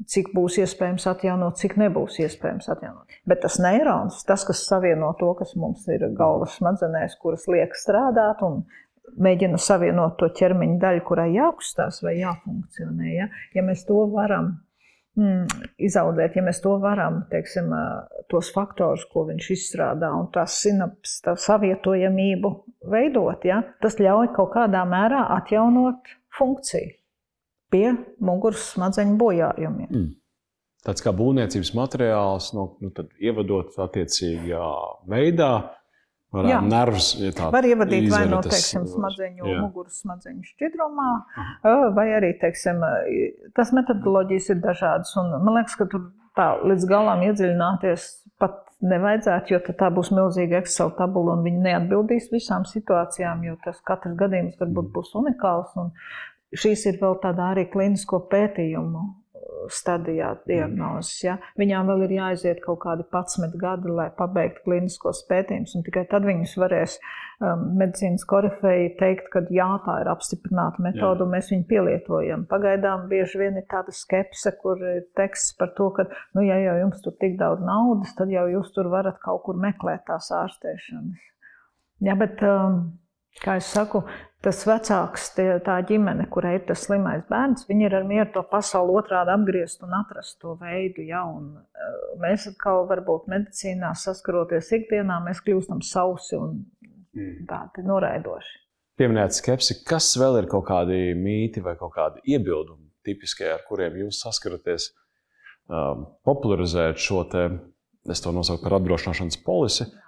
cik 0.09 0.31
būs 0.35 0.57
iespējams 0.61 1.07
atjaunot, 1.11 1.57
cik 1.59 1.77
nebūs 1.81 2.19
iespējams 2.23 2.69
atjaunot. 2.73 3.19
Bet 3.27 3.43
tas 3.45 3.57
neirons, 3.61 4.21
tas, 4.27 4.45
kas 4.47 4.63
savieno 4.67 5.11
to, 5.19 5.33
kas 5.39 5.53
mums 5.59 5.87
ir 5.91 6.07
galvas 6.17 6.57
smadzenēs, 6.59 7.17
kuras 7.21 7.47
liek 7.51 7.75
strādāt 7.77 8.41
un 8.45 8.63
mēģina 9.21 9.59
savienot 9.61 10.17
to 10.19 10.29
ķermeņa 10.37 10.79
daļu, 10.81 11.05
kurai 11.07 11.29
jākustās 11.35 12.01
vai 12.05 12.17
jāfunkcionē, 12.21 13.15
ja, 13.15 13.31
ja 13.55 13.63
mēs 13.65 13.83
to 13.87 14.05
varam 14.13 14.53
mm, 15.19 15.65
izaudzēt, 15.89 16.37
ja 16.37 16.45
mēs 16.45 16.61
to 16.63 16.77
varam, 16.81 17.23
teiksim, 17.33 17.73
tos 18.31 18.53
faktorus, 18.55 19.03
ko 19.11 19.25
viņš 19.29 19.51
izstrādā, 19.57 20.13
un 20.15 20.31
tās 20.33 20.61
sinapses, 20.63 21.19
tā 21.25 21.35
savietojamību 21.35 22.53
veidot, 22.93 23.45
ja, 23.49 23.61
tas 23.83 23.99
ļauj 23.99 24.31
kaut 24.37 24.55
kādā 24.55 24.85
mērā 24.87 25.27
atjaunot 25.41 26.15
funkciju 26.37 27.00
pie 27.71 27.91
muguras 28.23 28.71
smadzeņu 28.75 29.17
bojājumiem. 29.19 29.91
Mm. 29.91 30.09
Tāds 30.81 31.03
kā 31.05 31.13
būvniecības 31.13 31.75
materiāls, 31.77 32.49
no, 32.57 32.71
nu, 32.81 32.89
ievadot 33.21 33.75
attiecīgā 33.85 34.65
veidā. 35.09 35.51
Jā, 36.31 36.61
nervus, 36.63 37.09
ja 37.19 37.49
var 37.51 37.65
ievadīt 37.67 38.05
vai 38.07 38.21
no 38.31 38.37
teiksim, 38.45 38.85
smadzeņu, 38.87 39.49
jā. 39.51 39.57
muguras 39.65 39.97
smadzeņu 39.99 40.45
šķidrumā, 40.47 41.09
vai 41.91 42.05
arī 42.15 42.29
teiksim, 42.39 42.79
tas 43.57 43.73
metodoloģijas 43.75 44.47
ir 44.53 44.61
dažādas. 44.63 45.11
Un, 45.19 45.33
man 45.43 45.59
liekas, 45.59 45.75
ka 45.75 45.89
tur 45.91 46.07
tā 46.39 46.53
līdz 46.63 46.87
galam 46.87 47.25
iedziļināties 47.27 48.07
pat 48.39 48.61
nevajadzētu, 48.81 49.53
jo 49.53 49.75
tā 49.77 49.91
būs 49.93 50.09
milzīga 50.15 50.61
Excel 50.61 50.91
tabula 50.97 51.35
un 51.35 51.43
viņi 51.45 51.61
neatbildīs 51.67 52.31
visām 52.31 52.63
situācijām, 52.69 53.43
jo 53.45 53.57
tas 53.65 53.83
katrs 53.87 54.15
gadījums 54.19 54.57
varbūt 54.61 54.87
mm. 54.87 54.93
būs 54.95 55.11
unikāls. 55.19 55.75
Un 55.77 55.91
Šīs 56.51 56.85
ir 56.89 56.97
vēl 56.99 57.17
tādā 57.23 57.53
arī 57.53 57.63
klinisko 57.71 58.25
pētījumu 58.31 59.01
uh, 59.01 59.11
stadijā 59.71 60.33
diagnozes. 60.47 61.13
Ja? 61.23 61.37
Viņām 61.59 61.89
vēl 61.91 62.05
ir 62.07 62.15
jāaiziet 62.17 62.61
kaut 62.63 62.81
kādi 62.83 63.05
11 63.07 63.55
gadi, 63.61 63.91
lai 63.91 64.09
pabeigtu 64.17 64.63
kliniskos 64.65 65.23
pētījumus, 65.29 65.75
un 65.77 65.85
tikai 65.85 66.03
tad 66.11 66.25
viņus 66.27 66.57
varēs 66.59 66.97
um, 66.97 67.65
medicīnas 67.79 68.25
korifeji 68.27 68.93
teikt, 68.99 69.29
ka 69.33 69.43
jā, 69.53 69.69
tā 69.85 69.97
ir 70.03 70.11
apstiprināta 70.11 70.83
metode, 70.83 71.25
un 71.25 71.33
mēs 71.35 71.51
viņu 71.53 71.67
pielietojam. 71.71 72.45
Pagaidām 72.51 73.07
bieži 73.11 73.43
vien 73.45 73.59
ir 73.61 73.67
tāda 73.71 73.95
skepse, 73.95 74.55
kur 74.61 74.81
ir 74.81 75.03
teksts 75.19 75.55
par 75.59 75.73
to, 75.77 75.91
ka, 75.95 76.07
nu, 76.37 76.45
ja 76.47 76.59
jau 76.61 76.79
jums 76.85 77.03
tur 77.05 77.15
tik 77.21 77.37
daudz 77.41 77.63
naudas, 77.65 78.15
tad 78.17 78.33
jau 78.33 78.47
jūs 78.51 78.73
tur 78.75 78.91
varat 78.91 79.21
kaut 79.23 79.45
kur 79.47 79.59
meklēt 79.61 80.03
tās 80.09 80.31
ārstēšanas. 80.35 81.29
Ja, 82.01 82.15
bet, 82.17 82.41
um, 82.41 82.81
kā 83.39 83.55
jau 83.59 83.65
saku, 83.65 84.01
tas 84.43 84.61
vecāks, 84.65 85.29
tie, 85.37 85.47
tā 85.63 85.77
ģimene, 85.87 86.25
kurai 86.33 86.55
ir 86.57 86.65
tas 86.67 86.85
slimais 86.87 87.23
bērns, 87.29 87.67
viņi 87.69 87.87
ir 87.87 87.95
ar 87.99 88.07
mieru 88.09 88.29
to 88.33 88.43
pasauli 88.51 88.95
otrādi 88.99 89.33
apgriezt 89.33 89.83
un 89.85 89.95
atrast 90.01 90.39
to 90.41 90.55
veidu. 90.61 91.05
Ja, 91.07 91.23
un, 91.29 91.53
uh, 91.61 91.99
mēs 92.21 92.49
atkal, 92.51 92.85
varbūt 92.89 93.29
medicīnā 93.31 93.93
saskaroties 93.97 94.73
ikdienā, 94.79 95.21
mēs 95.25 95.43
kļūstam 95.45 95.83
sausi 95.85 96.37
un 96.39 96.57
mm. 97.15 97.45
tādi 97.49 97.85
noraidoši. 97.87 98.57
Pieminēt 98.99 99.33
skepsi, 99.37 99.79
kas 99.87 100.11
vēl 100.19 100.41
ir 100.41 100.49
kaut 100.51 100.67
kādi 100.67 101.13
mīti 101.17 101.63
vai 101.63 101.77
kaut 101.79 101.95
kādi 101.95 102.21
iebildumi 102.33 102.89
tipiskie, 103.05 103.47
ar 103.49 103.63
kuriem 103.65 103.95
jūs 104.03 104.19
saskaraties, 104.21 104.91
um, 105.71 106.05
popularizēt 106.27 106.99
šo 107.01 107.23
te, 107.29 107.47
es 108.11 108.21
to 108.21 108.33
nosaucu 108.35 108.61
par 108.65 108.77
apdrošināšanas 108.77 109.39
polisi. 109.45 109.87
Jā 109.87 110.00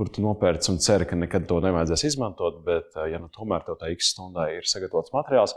kur 0.00 0.08
tu 0.08 0.22
nopērci 0.24 0.70
un 0.72 0.78
ceri, 0.80 1.04
ka 1.04 1.18
nekad 1.18 1.44
to 1.44 1.58
nevajadzēs 1.60 2.06
izmantot, 2.08 2.62
bet, 2.64 2.94
ja 3.10 3.20
nu 3.20 3.28
tomēr 3.34 3.66
tev 3.66 3.76
tā 3.82 3.90
x 3.92 4.14
stundā 4.14 4.46
ir 4.54 4.64
sagatavots 4.64 5.12
materiāls, 5.12 5.52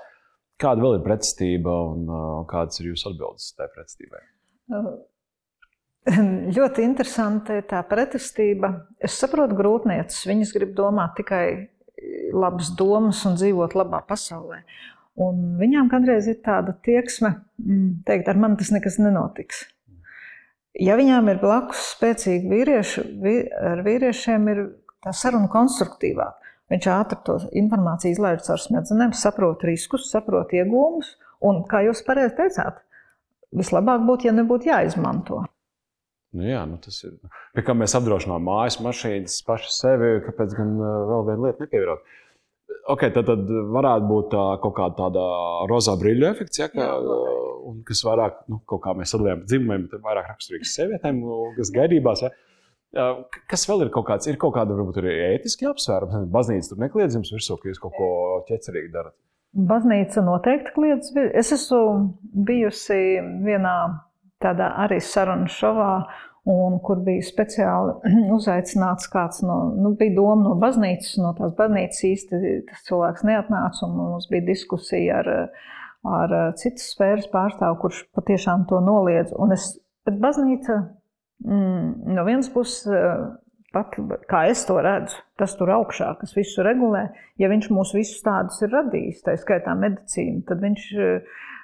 kāda 0.59 0.83
vēl 0.83 0.97
ir 0.97 1.05
pretestība 1.05 1.71
un 1.93 2.11
kādas 2.51 2.81
ir 2.81 2.89
jūsu 2.91 3.13
atbildes 3.13 3.53
tajā 3.55 3.71
pretestībai? 3.77 4.23
Ļoti 6.57 6.83
interesanti 6.83 7.61
tā 7.69 7.79
pretestība. 7.87 8.73
Es 8.99 9.15
saprotu, 9.15 9.55
grūtniecis. 9.55 10.25
Viņas 10.27 10.51
grib 10.57 10.73
domāt 10.75 11.15
tikai 11.21 11.45
labas 12.35 12.73
domas 12.75 13.21
un 13.29 13.39
dzīvot 13.39 13.77
labā 13.79 14.01
pasaulē. 14.09 14.59
Un 15.23 15.53
viņām 15.59 15.87
kādreiz 15.93 16.27
ir 16.27 16.41
tāda 16.43 16.73
tieksme, 16.83 17.37
mm, 17.63 18.03
teikt, 18.07 18.27
ar 18.27 18.43
mani 18.43 18.59
tas 18.59 18.73
nekas 18.75 18.99
nenotiks. 18.99 19.63
Ja 20.81 20.95
viņām 20.97 21.27
ir 21.29 21.41
blakus 21.41 21.83
spēcīgi 21.93 22.49
vīrieši, 22.49 23.03
ar 23.61 23.83
vīriešiem 23.85 24.47
ir 24.49 24.63
tā 25.05 25.13
saruna 25.13 25.51
konstruktīvāka. 25.53 26.39
Viņš 26.73 26.87
ātri 26.89 27.19
to 27.27 27.35
informāciju 27.59 28.15
izlaiž 28.15 28.45
caur 28.47 28.61
smadzenēm, 28.61 29.13
saprot 29.13 29.61
riskus, 29.67 30.07
saprot 30.09 30.55
iegūmus. 30.55 31.11
Un, 31.45 31.61
kā 31.69 31.83
jūs 31.85 32.01
pareizi 32.07 32.37
teicāt, 32.39 32.79
vislabāk 33.53 34.01
būtu, 34.07 34.29
ja 34.29 34.33
nebūtu 34.33 34.71
jāizmanto. 34.71 35.43
Nu 36.33 36.47
jā, 36.47 36.63
nu 36.65 36.79
tas 36.81 36.97
ir. 37.05 37.19
Pie 37.53 37.61
kā 37.67 37.75
mēs 37.77 37.93
apdrošinām 37.99 38.41
mājas, 38.47 38.79
mašīnas, 38.81 39.35
paši 39.45 39.73
sevi, 39.75 40.13
kāpēc 40.25 40.55
gan 40.57 40.71
vēl 40.81 41.27
viena 41.27 41.45
lieta 41.45 41.65
nepievienot. 41.67 42.13
Okay, 42.95 43.13
tad, 43.13 43.27
tad 43.29 43.51
varētu 43.75 44.07
būt 44.09 44.31
tā, 44.33 44.45
kaut 44.63 44.73
kāda 44.79 44.97
tāda 44.97 45.27
rozā 45.69 45.93
brīļu 45.99 46.25
efekts, 46.31 46.63
ja, 46.63 46.71
ka, 46.73 46.87
jā, 46.87 46.95
kas 47.87 48.03
vairāk, 48.07 48.43
nu, 48.51 48.61
kā 48.67 48.95
mēs 48.97 49.13
sadalījām 49.13 49.43
dzimumiem, 49.47 49.87
bet 49.91 50.03
vairāk 50.05 50.31
raksturīgs 50.33 50.73
sievietēm, 50.77 51.21
kas 51.57 51.71
gaidībās. 51.75 52.25
Ja. 52.25 52.33
Kas 53.49 53.65
vēl 53.65 53.87
ir 53.87 53.93
kaut 53.93 54.05
kāds, 54.11 54.29
ir 54.29 54.37
kaut 54.41 54.53
kāda 54.57 54.75
varbūt 54.77 54.99
arī 55.01 55.13
ētiski 55.31 55.65
apsvērums. 55.69 56.27
Baznīca 56.33 56.73
tur 56.73 56.81
nekliedz 56.83 57.17
jums 57.17 57.31
virsū, 57.33 57.57
ka 57.57 57.71
jūs 57.71 57.81
kaut 57.81 57.95
ko 57.97 58.09
ķecerīgi 58.49 58.91
darat. 58.93 59.15
Baznīca 59.53 60.21
noteikti 60.25 60.73
kliedz. 60.75 61.09
Es 61.33 61.51
esmu 61.55 61.81
bijusi 62.45 62.99
vienā 63.45 63.77
tādā 64.43 64.69
arī 64.83 64.99
sarunu 65.01 65.49
šovā, 65.49 65.91
un 66.49 66.79
kur 66.83 66.99
bija 67.05 67.23
speciāli 67.25 67.95
uzaicināts 68.37 69.09
kāds 69.13 69.43
no, 69.45 69.59
nu, 69.79 69.93
bija 69.99 70.17
doma 70.17 70.49
no 70.49 70.55
baznīcas, 70.61 71.15
no 71.21 71.31
tās 71.37 71.53
baznīcas 71.57 72.03
īsti 72.09 72.41
tas 72.69 72.83
cilvēks 72.89 73.25
neatnāca, 73.29 73.87
un 73.87 73.95
mums 73.99 74.27
bija 74.31 74.47
diskusija 74.51 75.21
ar, 75.23 75.31
ar 76.03 76.35
citas 76.59 76.89
sfēras 76.93 77.29
pārstāvu, 77.31 77.79
kurš 77.83 78.03
patiešām 78.17 78.67
to 78.69 78.81
noliedz. 78.83 79.31
Un 79.39 79.55
es, 79.55 79.71
bet 80.07 80.19
baznīca 80.23 80.79
mm, 81.45 82.13
no 82.15 82.25
vienas 82.27 82.51
puses, 82.53 82.89
pat 83.73 83.95
kā 84.29 84.43
es 84.51 84.65
to 84.69 84.77
redzu, 84.83 85.17
tas 85.39 85.55
tur 85.57 85.71
augšā, 85.73 86.11
kas 86.19 86.35
visu 86.37 86.65
regulē, 86.65 87.07
ja 87.41 87.49
viņš 87.49 87.71
mūs 87.73 87.95
visus 87.97 88.21
tādus 88.25 88.61
ir 88.61 88.73
radījis, 88.73 89.23
tā 89.25 89.37
skaitā 89.41 89.73
medicīnu, 89.79 90.43
tad 90.49 90.61
viņš 90.61 90.91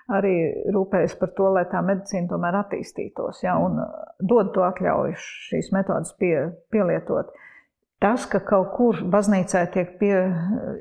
arī 0.10 0.34
rūpējas 0.74 1.14
par 1.20 1.34
to, 1.38 1.52
lai 1.54 1.68
tā 1.70 1.84
medicīna 1.86 2.32
tomēr 2.32 2.58
attīstītos 2.64 3.44
ja, 3.44 3.60
un 3.62 3.78
uh, 3.84 3.92
dod 4.26 4.50
to 4.56 4.64
atļauju 4.66 5.20
šīs 5.22 5.70
metodas 5.76 6.16
pie, 6.18 6.34
pielietot. 6.74 7.30
Tas, 8.02 8.26
ka 8.32 8.40
kaut 8.42 8.74
kur 8.78 9.02
baznīcā 9.12 9.66
tiek 9.74 9.98
pie, 10.00 10.16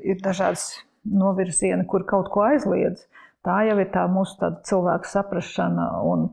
ir 0.07 0.21
dažādas 0.23 0.71
novirzieni, 1.03 1.85
kur 1.89 2.05
kaut 2.07 2.31
ko 2.33 2.45
aizliedz, 2.47 3.05
tā 3.47 3.57
jau 3.67 3.77
ir 3.81 3.89
tā 3.93 4.05
mūsu 4.11 4.51
cilvēka 4.67 5.09
saprāšana. 5.09 5.87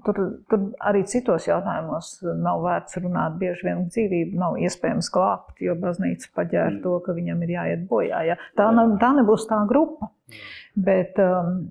Tur, 0.06 0.20
tur 0.50 0.66
arī 0.90 1.04
citos 1.08 1.48
jautājumos 1.48 2.12
nav 2.42 2.64
vērts 2.66 3.00
runāt. 3.02 3.38
Bieži 3.40 3.68
vien 3.68 3.86
dzīvību 3.88 4.42
nav 4.42 4.60
iespējams 4.62 5.10
glābt, 5.14 5.56
jo 5.64 5.76
baznīca 5.80 6.32
paģēra 6.36 6.78
to, 6.84 6.98
ka 7.06 7.16
viņam 7.16 7.42
ir 7.46 7.56
jāiet 7.56 7.88
bojā. 7.90 8.22
Ja. 8.32 8.38
Tā, 8.58 8.70
tā 9.02 9.12
nebūs 9.20 9.48
tā 9.50 9.62
grupa. 9.70 10.10
Bet, 10.76 11.18
um, 11.22 11.66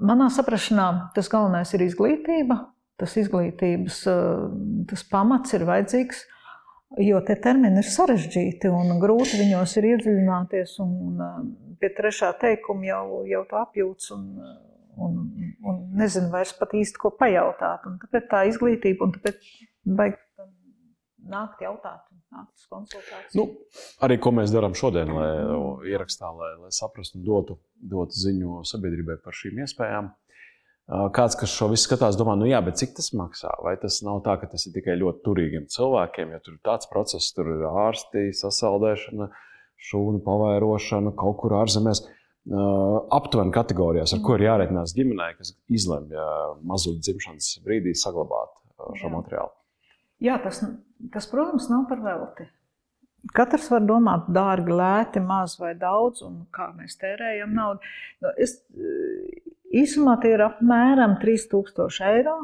Manā 0.00 0.26
saprāšanā 0.32 1.12
tas 1.14 1.28
galvenais 1.30 1.70
ir 1.76 1.84
izglītība. 1.84 2.56
Tas 3.00 3.14
izglītības 3.16 4.02
eh, 4.10 4.44
tas 4.90 5.04
pamats 5.08 5.54
ir 5.56 5.64
vajadzīgs, 5.68 6.24
jo 6.98 7.20
tie 7.26 7.36
termini 7.42 7.82
ir 7.82 7.86
sarežģīti 7.86 8.70
un 8.74 8.98
grūti 9.02 9.38
viņos 9.40 9.76
ir 9.78 9.88
iedziļināties. 9.92 10.76
Un 10.84 11.24
eh, 11.26 11.38
pie 11.82 11.92
trešā 11.96 12.32
teikuma 12.40 12.88
jau, 12.88 13.04
jau 13.30 13.44
to 13.50 13.60
apjūts 13.60 14.12
un, 14.16 14.26
un, 14.98 15.20
un 15.64 15.82
nezinu 16.00 16.32
vairs 16.34 16.54
pat 16.58 16.74
īsti, 16.76 17.00
ko 17.00 17.12
pajautāt. 17.16 17.86
Un 17.88 18.00
tāpēc 18.02 18.30
tā 18.32 18.44
izglītība 18.50 19.06
un 19.06 19.14
tāpēc 19.16 19.52
vajag 20.00 20.18
nākt 21.30 21.62
jautāt. 21.64 22.06
Nu, 23.34 23.44
arī 24.06 24.16
ko 24.22 24.30
mēs 24.36 24.52
darām 24.54 24.76
šodien, 24.78 25.10
lai 25.10 25.30
ierakstā, 25.90 26.28
lai, 26.30 26.52
lai 26.62 26.70
saprastu 26.74 27.18
un 27.18 27.24
dotu, 27.26 27.56
dotu 27.74 28.14
ziņu 28.22 28.60
sabiedrībai 28.70 29.16
par 29.24 29.34
šīm 29.34 29.58
iespējām. 29.64 30.12
Kāds, 30.90 31.36
kas 31.38 31.52
šo 31.54 31.68
visu 31.70 31.86
skatās, 31.86 32.16
domā, 32.18 32.34
nu 32.38 32.48
jā, 32.50 32.58
bet 32.66 32.80
cik 32.80 32.96
tas 32.96 33.12
maksā? 33.14 33.52
Vai 33.62 33.76
tas 33.78 34.00
nav 34.02 34.24
tā, 34.26 34.34
ka 34.40 34.48
tas 34.50 34.64
ir 34.66 34.74
tikai 34.74 34.96
ļoti 34.98 35.22
turīgiem 35.22 35.68
cilvēkiem, 35.70 36.32
jo 36.34 36.40
tur 36.42 36.56
ir 36.56 36.62
tāds 36.66 36.90
process, 36.90 37.30
tur 37.36 37.52
ir 37.52 37.62
ārsti, 37.68 38.24
sasaldēšana, 38.34 39.28
šūnu 39.90 40.22
pavairošana 40.26 41.14
kaut 41.20 41.38
kur 41.44 41.54
ārzemēs. 41.60 42.02
Aptuveni 43.14 43.54
kategorijās, 43.54 44.16
ar 44.16 44.22
ko 44.24 44.34
ir 44.34 44.48
jārēķinās 44.48 44.94
ģimenei, 44.96 45.36
kas 45.38 45.52
izlemj 45.70 46.16
mazuļu 46.66 47.04
dzimšanas 47.04 47.52
brīdī 47.66 47.94
saglabāt 47.94 48.56
šo 48.98 49.06
jā. 49.06 49.12
materiālu. 49.14 49.54
Jā, 50.24 50.40
tas, 50.42 50.58
tas, 51.14 51.28
protams, 51.30 51.68
nav 51.70 51.86
par 51.92 52.02
velti. 52.02 52.48
Katrs 53.36 53.68
var 53.70 53.84
domāt, 53.84 54.26
dārgi, 54.32 54.72
lēti, 54.74 55.20
maz 55.22 55.54
vai 55.60 55.74
daudz, 55.78 56.24
un 56.24 56.42
kā 56.56 56.70
mēs 56.74 56.96
tērējam 57.00 57.52
naudu. 57.54 57.92
Nu, 58.24 58.32
es, 58.40 58.56
īsumā 59.70 60.16
tie 60.22 60.34
ir 60.36 60.46
apmēram 60.46 61.18
3000 61.22 62.00
eiro 62.10 62.38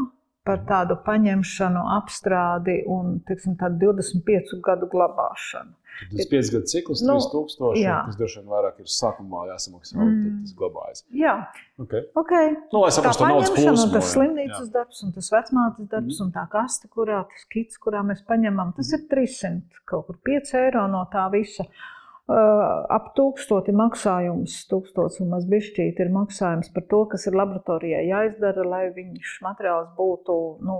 par 0.46 0.62
tādu 0.68 0.94
paņemšanu, 1.06 1.80
apstrādi 1.96 2.78
un 2.92 3.18
tiksim, 3.26 3.56
25 3.58 4.60
gadu 4.62 4.88
glabāšanu. 4.92 5.74
Tas 6.12 6.28
5 6.28 6.50
gadu 6.52 6.68
cikls, 6.68 7.00
nu, 7.08 7.14
3000, 7.16 7.78
jā. 7.80 7.94
tas 8.04 8.18
droši 8.18 8.42
vien 8.42 8.50
vairāk 8.52 8.82
ir 8.82 8.90
sākumā 8.92 9.46
jāsamaksā, 9.48 9.96
mm. 9.96 10.18
tad 10.20 10.34
tas 10.44 10.52
glabājas. 10.58 11.02
Jā, 11.08 11.32
okay. 11.80 12.04
okay. 12.20 12.52
Nu, 12.68 12.82
lai 12.82 12.90
saprastu, 12.92 13.24
tā 13.24 13.30
naudas 13.32 13.54
plūsmu. 13.56 13.88
Tas 13.94 14.12
slimnīcas 14.12 14.66
jā. 14.66 14.72
darbs 14.76 15.00
un 15.06 15.16
tas 15.16 15.32
vecmātes 15.32 15.88
darbs 15.88 16.20
mm. 16.20 16.26
un 16.26 16.34
tā 16.36 16.44
kaste, 16.52 16.92
kurā 16.92 17.24
tas 17.32 17.48
kits, 17.48 17.80
kurā 17.80 18.04
mēs 18.06 18.20
paņemam, 18.28 18.76
tas 18.76 18.92
ir 18.92 19.06
300, 19.08 19.82
kaut 19.88 20.10
kur 20.10 20.20
5 20.28 20.52
eiro 20.60 20.84
no 20.92 21.06
tā 21.10 21.24
visa. 21.32 21.64
Uh, 21.64 21.95
ap 22.26 23.12
tūkstoti 23.14 23.74
maksājums, 23.76 24.58
tūkstots 24.70 25.20
un 25.22 25.30
maz 25.34 25.46
bišķīt 25.50 26.00
ir 26.02 26.10
maksājums 26.14 26.72
par 26.74 26.86
to, 26.90 27.04
kas 27.12 27.28
ir 27.30 27.38
laboratorijā 27.38 28.02
jāizdara, 28.02 28.64
lai 28.66 28.84
viņš 28.96 29.36
materiāls 29.46 29.92
būtu 29.98 30.38
nu, 30.66 30.78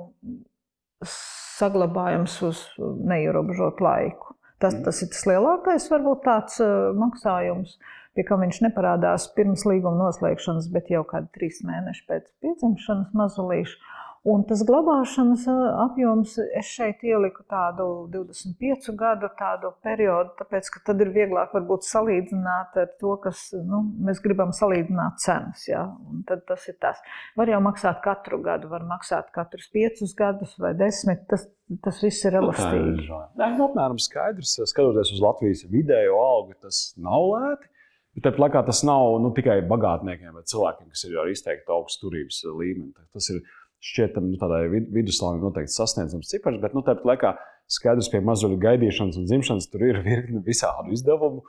saglabājams 1.07 2.41
uz 2.49 2.65
neierobežotu 2.81 3.87
laiku. 3.87 4.35
Tas, 4.59 4.73
mm. 4.75 4.87
tas 4.89 5.03
ir 5.05 5.13
tas 5.13 5.27
lielākais, 5.29 5.87
varbūt 5.93 6.23
tāds 6.25 6.59
uh, 6.65 6.91
maksājums, 6.97 7.77
pie 8.17 8.25
kā 8.25 8.39
viņš 8.41 8.63
neparādās 8.65 9.29
pirms 9.37 9.67
līguma 9.69 10.07
noslēgšanas, 10.07 10.71
bet 10.73 10.89
jau 10.91 11.05
kādi 11.09 11.29
trīs 11.37 11.61
mēneši 11.69 12.07
pēc 12.09 12.31
piedzimšanas 12.43 13.13
mazulīša. 13.21 13.93
Un 14.27 14.43
tas 14.43 14.65
glabāšanas 14.67 15.45
apjoms, 15.85 16.33
es 16.59 16.67
šeit 16.75 17.05
ieliku 17.07 17.45
tādu 17.47 17.85
25 18.11 18.89
gadu 18.99 19.29
tādu 19.39 19.71
periodu, 19.87 20.33
tāpēc, 20.41 20.71
ka 20.75 20.81
tad 20.89 21.05
ir 21.05 21.13
vieglāk 21.15 21.53
varbūt 21.55 21.87
salīdzināt 21.87 22.75
ar 22.83 22.89
to, 22.99 23.13
kas 23.23 23.45
nu, 23.55 23.85
mēs 24.09 24.19
gribam 24.25 24.51
salīdzināt 24.57 25.21
cenas. 25.23 25.63
Ja? 25.71 25.85
Un 26.11 26.25
tad 26.27 26.43
tas 26.49 26.65
ir 26.67 26.75
tas. 26.83 26.99
Var 27.39 27.53
jau 27.55 27.61
maksāt 27.69 28.01
katru 28.03 28.41
gadu, 28.43 28.71
var 28.73 28.83
maksāt 28.89 29.31
katrus 29.37 29.69
piecus 29.71 30.17
gadus 30.19 30.57
vai 30.59 30.73
desmit. 30.75 31.23
Tas, 31.31 31.47
tas 31.87 32.03
viss 32.03 32.27
ir 32.27 32.41
elastīgi. 32.41 33.07
Jā, 33.07 33.23
nu, 33.39 33.69
apmēram 33.69 34.01
skaidrs. 34.03 34.57
Skatoties 34.73 35.15
uz 35.15 35.23
Latvijas 35.23 35.63
vidējo 35.71 36.19
algu, 36.19 36.59
tas 36.67 36.89
nav 36.99 37.29
lēti. 37.31 37.71
Bet 38.17 38.25
tāpat 38.25 38.41
laikā 38.41 38.61
tas 38.65 38.79
nav 38.89 39.19
nu, 39.21 39.29
tikai 39.37 39.59
bagātniekiem 39.69 40.33
vai 40.33 40.43
cilvēkiem, 40.49 40.89
kas 40.89 41.05
ir 41.05 41.19
ar 41.21 41.29
izteikti 41.29 41.73
augstu 41.75 42.07
turības 42.07 42.39
līmeni. 42.49 42.95
Tas 43.13 43.29
ir 43.35 43.43
šķietam 43.85 44.31
nu, 44.31 44.39
tādai 44.41 44.65
viduslāngai 44.71 45.45
noteikti 45.45 45.75
sasniedzams 45.75 46.31
cipars, 46.31 46.61
bet 46.63 46.75
nu, 46.77 46.83
tāpat 46.87 47.07
laikā 47.11 47.35
skaidrs, 47.71 48.11
ka 48.13 48.23
mazuļu 48.25 48.59
gaidīšanas 48.63 49.19
un 49.21 49.29
dzimšanas 49.29 49.71
tur 49.73 49.85
ir 49.87 50.01
virkni 50.07 50.43
visādu 50.47 50.95
izdevumu, 50.97 51.43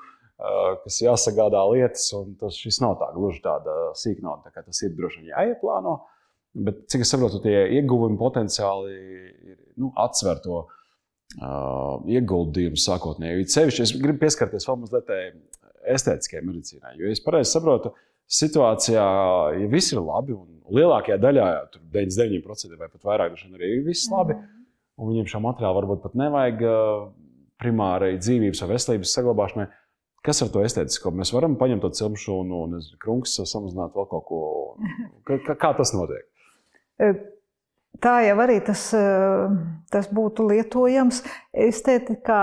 kas 0.84 1.00
jāsagādā 1.02 1.64
lietas, 1.72 2.06
un 2.18 2.36
tas 2.42 2.82
nav 2.84 2.98
tā 3.02 3.10
gluži 3.16 3.42
tāda 3.46 3.76
sīknauda, 3.98 4.48
tā 4.48 4.54
kā 4.54 4.66
tas 4.66 4.82
ir 4.86 4.94
droši 4.98 5.24
vien 5.24 5.32
jāieplāno. 5.34 6.00
Bet, 6.68 6.86
cik 6.90 7.04
es 7.06 7.12
saprotu, 7.14 7.42
tie 7.44 7.68
ieguvumi 7.78 8.18
potenciāli 8.18 8.94
ir 9.52 9.58
nu, 9.78 9.92
atsver 10.02 10.40
to 10.42 10.64
uh, 10.64 11.98
ieguldījumu 12.10 12.80
sākotnēji. 12.82 13.50
Cevišķi 13.54 13.84
es 13.84 13.94
gribu 14.02 14.24
pieskarties 14.24 14.66
vēl 14.70 14.80
mazliet 14.82 15.12
estētiskajai 15.98 16.46
medicīnai, 16.46 16.96
jo 16.98 17.12
es 17.14 17.22
pareizi 17.24 17.54
saprotu, 17.54 17.94
ka 17.94 18.06
situācijā, 18.28 19.08
ja 19.62 19.70
viss 19.72 19.94
ir 19.94 20.02
labi, 20.04 20.36
un 20.36 20.76
lielākajā 20.76 21.18
daļā, 21.24 21.48
tur 21.72 21.84
99% 21.94 22.80
vai 22.80 22.90
pat 22.92 23.08
vairāk, 23.08 23.38
arī 23.56 23.72
ir 23.78 23.86
viss 23.88 24.10
labi, 24.12 24.36
mm. 24.36 24.66
un 25.00 25.12
viņiem 25.14 25.30
šo 25.32 25.42
materiālu 25.46 25.82
varbūt 25.82 26.04
pat 26.04 26.18
nevajag 26.20 26.64
primārai 27.62 28.18
dzīvības 28.20 28.64
vai 28.64 28.72
veselības 28.76 29.14
saglabāšanai. 29.18 29.68
Kas 30.26 30.42
ar 30.44 30.52
to 30.52 30.64
estētisko? 30.66 31.14
Mēs 31.16 31.32
varam 31.32 31.56
paņemt 31.60 31.86
to 31.86 31.92
cilšu 32.02 32.42
un, 32.42 32.52
un 32.52 32.80
krunks 33.00 33.38
samazināt 33.48 33.96
vēl 33.96 34.08
kaut 34.12 34.26
ko. 34.28 34.40
Kā, 35.30 35.56
kā 35.56 35.72
tas 35.78 35.94
notiek? 35.96 36.26
Tā 38.04 38.16
jau 38.26 38.36
arī 38.44 38.58
tas, 38.66 38.90
tas 39.94 40.10
būtu 40.14 40.50
lietojams. 40.50 41.22
Estētikā 41.68 42.42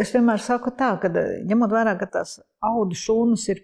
es 0.00 0.14
vienmēr 0.14 0.40
saku 0.42 0.72
tā, 0.78 0.94
ka 1.02 1.10
ņemot 1.12 1.74
vērā, 1.74 1.94
ka 2.00 2.08
tās 2.18 2.38
audu 2.64 2.96
šūnas 2.96 3.44
ir 3.52 3.62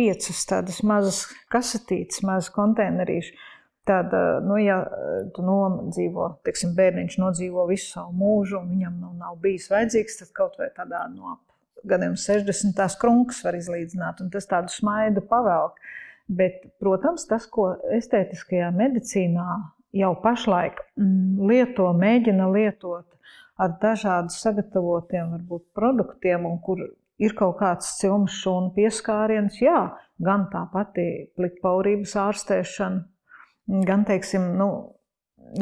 piecas 0.00 0.42
tādas 0.48 0.80
mazas 0.86 1.26
kasetītes, 1.52 2.24
mazas 2.24 2.48
konteinerīšas. 2.56 3.46
Tad, 3.88 4.12
nu, 4.44 4.58
ja 4.60 4.82
tu 5.34 5.42
nodzīvo, 5.42 6.26
teiksim, 6.46 6.74
bērniņš 6.76 7.16
nodzīvo 7.18 7.64
visu 7.70 7.88
savu 7.94 8.12
mūžu, 8.20 8.60
un 8.60 8.68
viņam 8.74 8.98
nav, 9.00 9.14
nav 9.18 9.38
bijis 9.42 9.70
vajadzīgs, 9.72 10.18
tad 10.20 10.34
kaut 10.36 10.58
vai 10.60 10.68
tādā 10.76 11.00
no 11.10 11.38
gadiem 11.88 12.14
60. 12.20 12.76
krunkas 13.00 13.40
var 13.44 13.56
izlīdzināt, 13.56 14.20
un 14.22 14.30
tas 14.32 14.48
tādu 14.50 14.72
smaidu 14.72 15.24
pavelk. 15.26 15.80
Bet, 16.30 16.62
protams, 16.78 17.24
tas, 17.26 17.48
ko 17.50 17.72
estētiskajā 17.96 18.68
medicīnā 18.76 19.46
jau 19.98 20.12
pašlaik 20.22 20.78
mm, 21.00 21.40
lieto, 21.50 21.88
mēģina 21.96 22.46
lietot 22.52 23.08
ar 23.60 23.74
dažādiem 23.80 24.30
sagatavotiem 24.36 25.34
varbūt, 25.34 25.64
produktiem, 25.74 26.46
un 26.46 26.60
kur 26.62 26.84
ir 27.20 27.34
kaut 27.38 27.58
kāds 27.60 27.96
cilmes 28.00 28.38
šūnu 28.42 28.72
pieskāriens, 28.76 29.60
jā, 29.62 29.82
gan 30.20 30.48
tā 30.52 30.64
pati 30.72 31.06
plikpaurības 31.36 32.16
ārstēšana, 32.24 33.04
gan, 33.88 34.04
teiksim, 34.08 34.50
nu, 34.58 34.70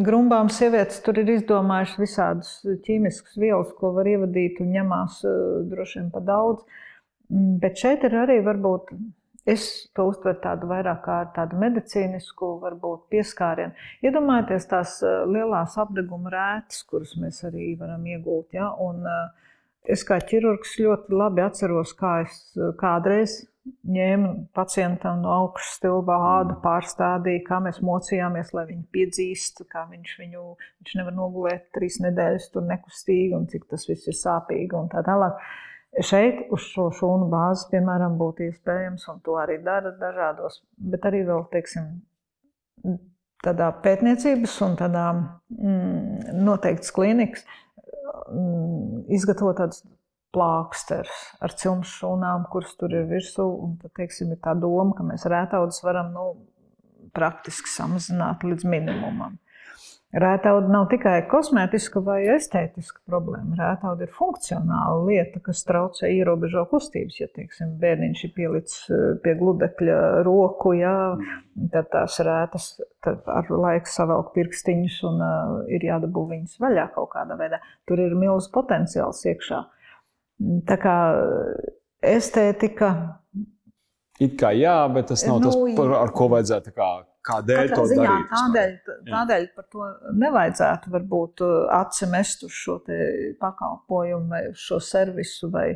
grumbām 0.05 0.51
sievietes 0.53 1.03
tur 1.05 1.21
ir 1.21 1.31
izdomājušas 1.37 2.03
visādus 2.03 2.81
ķīmiskus 2.87 3.39
vielas, 3.41 3.71
ko 3.79 3.93
var 3.97 4.09
ievadīt 4.11 4.61
un 4.65 4.75
ņemās 4.77 5.23
droši 5.71 6.01
vien 6.01 6.11
pa 6.15 6.25
daudz. 6.25 6.67
Bet 7.63 7.81
šeit 7.81 8.07
ir 8.09 8.15
arī 8.23 8.39
varbūt 8.45 8.95
Es 9.49 9.65
to 9.97 10.05
uztveru 10.11 10.37
tādu 10.45 10.69
vairāk 10.69 10.99
kā 11.07 11.19
tādu 11.33 11.57
medicīnisku, 11.63 12.51
varbūt 12.61 13.07
pieskārienu. 13.15 13.73
Iedomājieties 14.05 14.67
tās 14.69 14.99
lielās 15.31 15.79
apgabala 15.81 16.33
rētas, 16.35 16.83
kuras 16.91 17.15
mēs 17.17 17.41
arī 17.49 17.71
varam 17.81 18.05
iegūt. 18.05 18.59
Ja? 18.59 18.69
Un, 18.85 19.01
es 19.85 20.05
kā 20.09 20.19
ķirurgs 20.25 20.79
ļoti 20.83 21.15
labi 21.15 21.45
atceros, 21.45 21.95
kā 21.99 22.21
es 22.25 22.41
kādreiz 22.81 23.41
ņēma 23.89 24.31
pacientam 24.57 25.23
no 25.23 25.33
augšas 25.35 25.77
stilbā 25.79 26.17
ādu, 26.31 26.55
mm. 26.55 26.63
pārstādīja, 26.65 27.45
kā 27.47 27.61
mēs 27.65 27.81
mocījāmies, 27.85 28.53
lai 28.57 28.65
viņi 28.71 28.85
piedzīst, 28.95 29.65
kā 29.73 29.85
viņš 29.91 30.15
viņu, 30.23 30.45
viņš 30.83 30.95
nevar 31.01 31.17
nogulēt 31.17 31.69
trīs 31.77 31.99
nedēļas 32.05 32.51
tur 32.55 32.67
nekustīgi 32.69 33.37
un 33.39 33.49
cik 33.53 33.69
tas 33.73 33.89
viss 33.91 34.09
ir 34.11 34.17
sāpīgi 34.19 34.79
un 34.79 34.91
tā 34.93 35.05
tālāk. 35.07 35.41
Šeit 36.05 36.51
uz 36.53 36.67
šo 36.69 36.91
šūnu 36.95 37.31
bāzes, 37.33 37.67
piemēram, 37.73 38.19
būtu 38.21 38.45
iespējams, 38.51 39.07
un 39.13 39.23
to 39.25 39.39
arī 39.41 39.57
dara 39.65 39.95
dažādos, 39.99 40.61
bet 40.77 41.07
arī 41.09 41.23
vēl, 41.27 41.47
teiksim, 41.53 41.95
tādā 43.45 43.71
pētniecības 43.85 44.59
un 44.67 44.77
tādā 44.79 45.07
mm, 45.15 46.37
noteiktas 46.45 46.93
klīnikas 46.95 47.49
mm, 48.33 49.07
izgatavot 49.19 49.59
tādus 49.59 49.83
plāksters 50.35 51.13
ar 51.45 51.55
cilmes 51.57 51.91
šūnām, 51.99 52.47
kuras 52.53 52.75
tur 52.81 52.93
ir 52.95 53.09
virsū. 53.11 53.47
Un 53.65 53.77
tad, 53.81 53.95
teiksim, 53.99 54.33
ir 54.35 54.41
tā 54.45 54.55
doma, 54.59 54.95
ka 54.97 55.07
mēs 55.07 55.27
rētaudus 55.31 55.81
varam 55.87 56.13
nu, 56.15 56.27
praktiski 57.17 57.71
samazināt 57.73 58.45
līdz 58.47 58.67
minimumam. 58.69 59.39
Rētauda 60.09 60.71
nav 60.73 60.87
tikai 60.89 61.19
kosmētiska 61.29 62.01
vai 62.01 62.23
estētiska 62.33 63.03
problēma. 63.11 63.59
Rētauda 63.59 64.07
ir 64.07 64.13
funkcionāla 64.17 65.03
lieta, 65.05 65.43
kas 65.45 65.61
traucē 65.69 66.09
ierobežo 66.15 66.63
kustības. 66.71 67.19
Ja 67.21 67.29
teiksim, 67.29 67.75
bērniņš 67.83 68.23
ir 68.25 68.33
pielicis 68.39 68.87
eh, 68.89 69.03
pie 69.21 69.35
gludekļa 69.37 69.99
roku, 70.25 70.73
jā, 70.79 70.95
tad 71.75 71.91
tās 71.93 72.17
rētas 72.25 72.71
tad 73.05 73.29
ar 73.29 73.53
laiku 73.53 73.93
savelk 73.93 74.33
pirkstiņus 74.33 74.97
un 75.11 75.21
uh, 75.23 75.53
ir 75.71 75.85
jādabū 75.87 76.25
viņas 76.33 76.57
vaļā 76.63 76.89
kaut 76.97 77.13
kādā 77.13 77.37
veidā. 77.39 77.61
Tur 77.85 78.01
ir 78.03 78.17
milzīgs 78.17 78.49
potenciāls 78.55 79.21
iekšā. 79.29 79.61
Tā 80.69 80.79
kā 80.81 80.97
estētika. 82.05 82.95
It 84.19 84.35
kā 84.41 84.51
jā, 84.57 84.81
bet 84.91 85.13
tas 85.13 85.23
nav 85.29 85.43
nu, 85.43 85.51
tas, 85.53 85.61
par, 85.79 85.95
ar 86.01 86.17
ko 86.17 86.27
vajadzētu 86.33 86.73
kā, 86.75 86.91
kādēļ 87.29 87.73
to 87.75 87.87
ziņā, 87.93 88.05
darīt. 88.09 88.31
Tādēļ, 88.35 88.71
tādēļ 89.09 89.49
par 89.57 89.67
to 89.73 89.89
nevajadzētu 90.23 90.95
varbūt 90.95 91.45
uh, 91.47 91.57
aci 91.81 92.09
mest 92.13 92.47
uz 92.49 92.55
šo 92.55 92.79
pakalpojumu 93.41 94.33
vai 94.33 94.45
šo 94.57 94.81
servisu 94.85 95.53
vai 95.55 95.69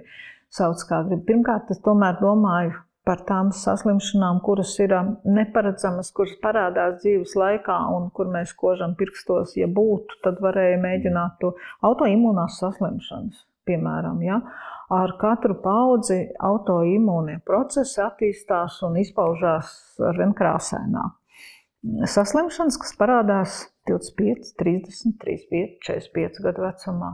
sauc 0.52 0.82
kā 0.88 1.02
grib. 1.08 1.22
Pirmkārt, 1.28 1.70
es 1.72 1.82
tomēr 1.84 2.18
domāju 2.20 2.74
par 3.06 3.24
tām 3.26 3.50
saslimšanām, 3.56 4.42
kuras 4.46 4.74
ir 4.82 4.92
um, 4.94 5.14
neparedzamas, 5.26 6.12
kuras 6.14 6.36
parādās 6.42 7.00
dzīves 7.02 7.34
laikā 7.38 7.78
un 7.96 8.10
kur 8.14 8.30
mēs 8.30 8.52
kožam 8.58 8.94
pirkstos, 8.98 9.56
ja 9.58 9.66
būtu, 9.66 10.20
tad 10.26 10.38
varēja 10.44 10.78
mēģināt 10.84 11.40
to 11.42 11.56
autoimūnās 11.88 12.60
saslimšanas 12.62 13.48
piemēram, 13.68 14.22
ja, 14.26 14.38
ar 14.92 15.16
katru 15.20 15.56
paudzi 15.62 16.20
autoimūnie 16.42 17.38
procesi 17.46 18.00
attīstās 18.04 18.80
un 18.86 18.98
izpaužās 19.02 19.74
ar 20.02 20.18
vien 20.18 20.34
krāsaināk. 20.38 21.18
Saslimšanas, 21.82 22.78
kas 22.78 22.94
parādās 22.98 23.58
25, 23.90 24.54
30, 24.60 25.16
35, 25.22 25.78
45 25.82 26.42
gadu 26.44 26.62
vecumā. 26.62 27.12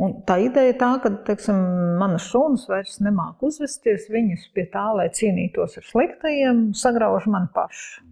Un 0.00 0.14
tā 0.24 0.38
ideja 0.40 0.72
ir 0.72 0.78
tā, 0.80 0.94
ka 1.02 1.10
teiksim, 1.26 1.58
manas 2.00 2.24
šūnas 2.30 2.68
vairs 2.70 3.00
nemāku 3.04 3.50
uzvesties. 3.50 4.06
Viņas 4.12 4.46
pie 4.54 4.64
tā, 4.72 4.86
lai 4.96 5.10
cīnītos 5.12 5.76
ar 5.76 5.88
sliktajiem, 5.90 6.70
sagrauž 6.78 7.26
mani 7.28 7.50
pašu. 7.52 8.06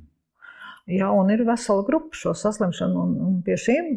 Ja, 0.88 1.12
un 1.12 1.30
ir 1.32 1.44
vesela 1.48 1.84
grupa 1.84 2.16
šo 2.16 2.34
saslimšanu, 2.36 3.00
un, 3.04 3.16
un 3.24 3.38
pie 3.44 3.56
šīm 3.60 3.90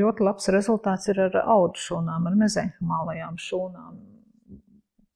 ļoti 0.00 0.26
labs 0.26 0.50
rezultāts 0.54 1.10
ir 1.10 1.20
ar 1.26 1.40
audu 1.42 1.78
šūnām, 1.80 2.26
ar 2.30 2.38
mezenhimālajām 2.38 3.38
šūnām. 3.40 3.98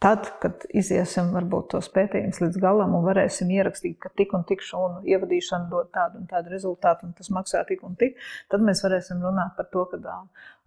Tad, 0.05 0.27
kad 0.43 0.67
iziesim 0.77 1.31
varbūt 1.33 1.71
tos 1.73 1.87
pētījumus 1.95 2.43
līdz 2.43 2.59
galam 2.61 2.93
un 2.99 3.07
varēsim 3.07 3.49
ierakstīt, 3.55 3.97
ka 4.03 4.11
tik 4.21 4.35
un 4.37 4.43
tik 4.45 4.61
šūnu 4.61 5.01
ievadīšana 5.09 5.71
dod 5.71 5.89
tādu 5.95 6.21
un 6.21 6.27
tādu 6.29 6.53
rezultātu, 6.53 7.09
un 7.09 7.15
tas 7.17 7.31
maksā 7.33 7.63
tik 7.71 7.81
un 7.89 7.95
tik, 8.01 8.19
tad 8.53 8.65
mēs 8.67 8.85
varēsim 8.85 9.25
runāt 9.25 9.55
par 9.57 9.71
to, 9.73 9.87
ka 9.95 10.19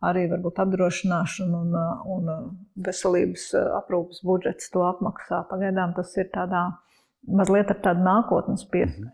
arī 0.09 0.25
varbūt 0.31 0.63
apdrošināšana 0.63 1.61
un, 1.61 1.77
un 2.15 2.33
veselības 2.87 3.51
aprūpas 3.83 4.25
budžets 4.25 4.73
to 4.73 4.81
apmaksā. 4.89 5.43
Pagaidām 5.51 5.93
tas 5.99 6.17
ir 6.17 6.31
tādā 6.33 6.65
mazliet 7.29 7.69
ar 7.75 7.81
tādu 7.85 8.09
nākotnes 8.09 8.65
pieskaņu 8.73 9.13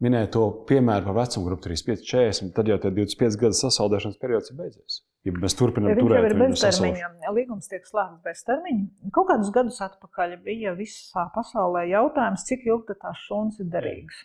minēja 0.00 0.30
to 0.32 0.46
piemēru 0.68 1.10
par 1.10 1.18
vecumu 1.20 1.50
grupu 1.50 1.68
35, 1.68 2.04
40, 2.08 2.52
tad 2.56 2.70
jau 2.70 2.78
25 2.86 3.40
gadu 3.40 3.58
sasaldēšanas 3.58 4.20
periods 4.22 4.52
ir 4.52 4.60
beidzies. 4.60 5.02
Ja 5.28 5.34
mēs 5.36 5.52
turpinām 5.52 5.92
ja 5.92 5.98
turēt 6.00 6.32
viņu 6.32 6.54
beztermiņā, 6.56 7.08
līgums 7.36 7.68
tiek 7.68 7.84
slēgts 7.84 8.22
bez 8.24 8.40
termiņa. 8.46 9.10
Kaut 9.12 9.28
kādus 9.28 9.50
gadus 9.52 9.80
atpakaļ 9.84 10.38
bija 10.46 10.72
visā 10.78 11.26
pasaulē 11.34 11.84
jautājums, 11.90 12.46
cik 12.48 12.64
ilgi 12.70 12.96
tās 13.02 13.20
šūnas 13.26 13.60
ir 13.60 13.68
derīgas. 13.74 14.22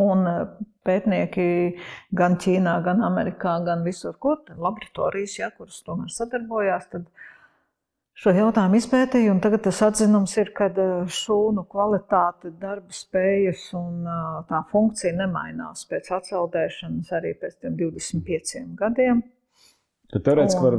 Un 0.00 0.24
e, 0.26 0.32
pētnieki 0.88 1.44
gan 2.16 2.38
Ķīnā, 2.40 2.78
gan 2.86 3.04
Amerikā, 3.04 3.58
gan 3.66 3.84
visur, 3.84 4.16
kur 4.18 4.40
laboratorijas, 4.48 5.36
ja, 5.38 5.50
kuras 5.54 5.76
tomēr 5.84 6.10
sadarbojās, 6.16 6.88
tad 6.90 7.12
šo 8.18 8.32
jautājumu 8.34 8.80
izpētīju, 8.80 9.34
un 9.34 9.44
tagad 9.44 9.66
tas 9.66 9.82
atzinums 9.84 10.34
ir, 10.40 10.54
ka 10.56 10.70
eh, 10.70 10.96
šūnu 11.20 11.66
kvalitāte, 11.70 12.54
darba 12.60 12.94
spējas 12.94 13.68
un 13.78 14.08
eh, 14.08 14.26
tā 14.48 14.64
funkcija 14.72 15.12
nemainās 15.20 15.84
pēc 15.90 16.10
atceldēšanas 16.22 17.14
arī 17.20 17.36
pēc 17.42 17.60
25 17.66 18.66
gadiem. 18.80 19.22
Tad 20.14 20.24
teorētiski 20.28 20.62
var 20.62 20.78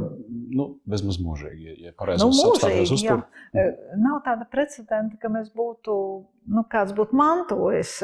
nu, 0.56 0.68
bezmaz 0.88 1.20
mūžīgi, 1.20 1.78
ja 1.84 1.94
pareizi 1.98 2.24
nu, 2.24 2.32
apstāties 2.32 2.94
uztur. 2.96 3.24
Jā. 3.52 3.66
Nav 4.00 4.22
tāda 4.24 4.48
precedenta, 4.48 5.18
ka 5.20 5.30
mēs 5.32 5.50
būtu, 5.56 5.96
nu, 6.56 6.66
kāds 6.72 6.96
būtu 6.96 7.18
mantojis 7.20 7.98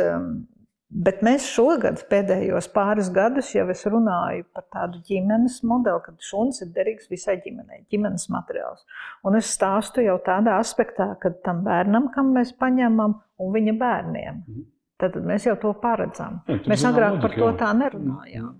Bet 0.92 1.23
mēs 1.25 1.47
šogad, 1.49 2.03
pēdējos 2.11 2.66
pāris 2.75 3.09
gadus, 3.14 3.55
jau 3.55 3.64
es 3.73 3.81
runāju 3.88 4.45
par 4.53 4.66
tādu 4.75 4.99
ģimenes 5.09 5.62
modeli, 5.64 6.03
kad 6.05 6.18
šuns 6.21 6.61
ir 6.61 6.68
derīgs 6.75 7.09
visai 7.09 7.38
ģimenei, 7.40 7.87
ģimenes 7.88 8.27
materiāls. 8.33 8.83
Un 9.25 9.38
es 9.38 9.49
stāstu 9.55 10.05
jau 10.05 10.18
tādā 10.27 10.59
aspektā, 10.61 11.14
ka 11.23 11.33
tam 11.47 11.62
bērnam, 11.64 12.11
kam 12.12 12.35
mēs 12.37 12.53
paņemam, 12.61 13.16
un 13.40 13.57
viņa 13.57 13.75
bērniem, 13.81 14.42
mhm. 14.42 14.66
tad 15.01 15.16
mēs 15.25 15.49
jau 15.49 15.57
to 15.64 15.73
paredzam. 15.81 16.42
Jā, 16.51 16.61
mēs 16.68 16.85
agrāk 16.90 17.23
par 17.25 17.38
to 17.40 17.49
tā 17.64 17.73
nerunājām. 17.81 18.53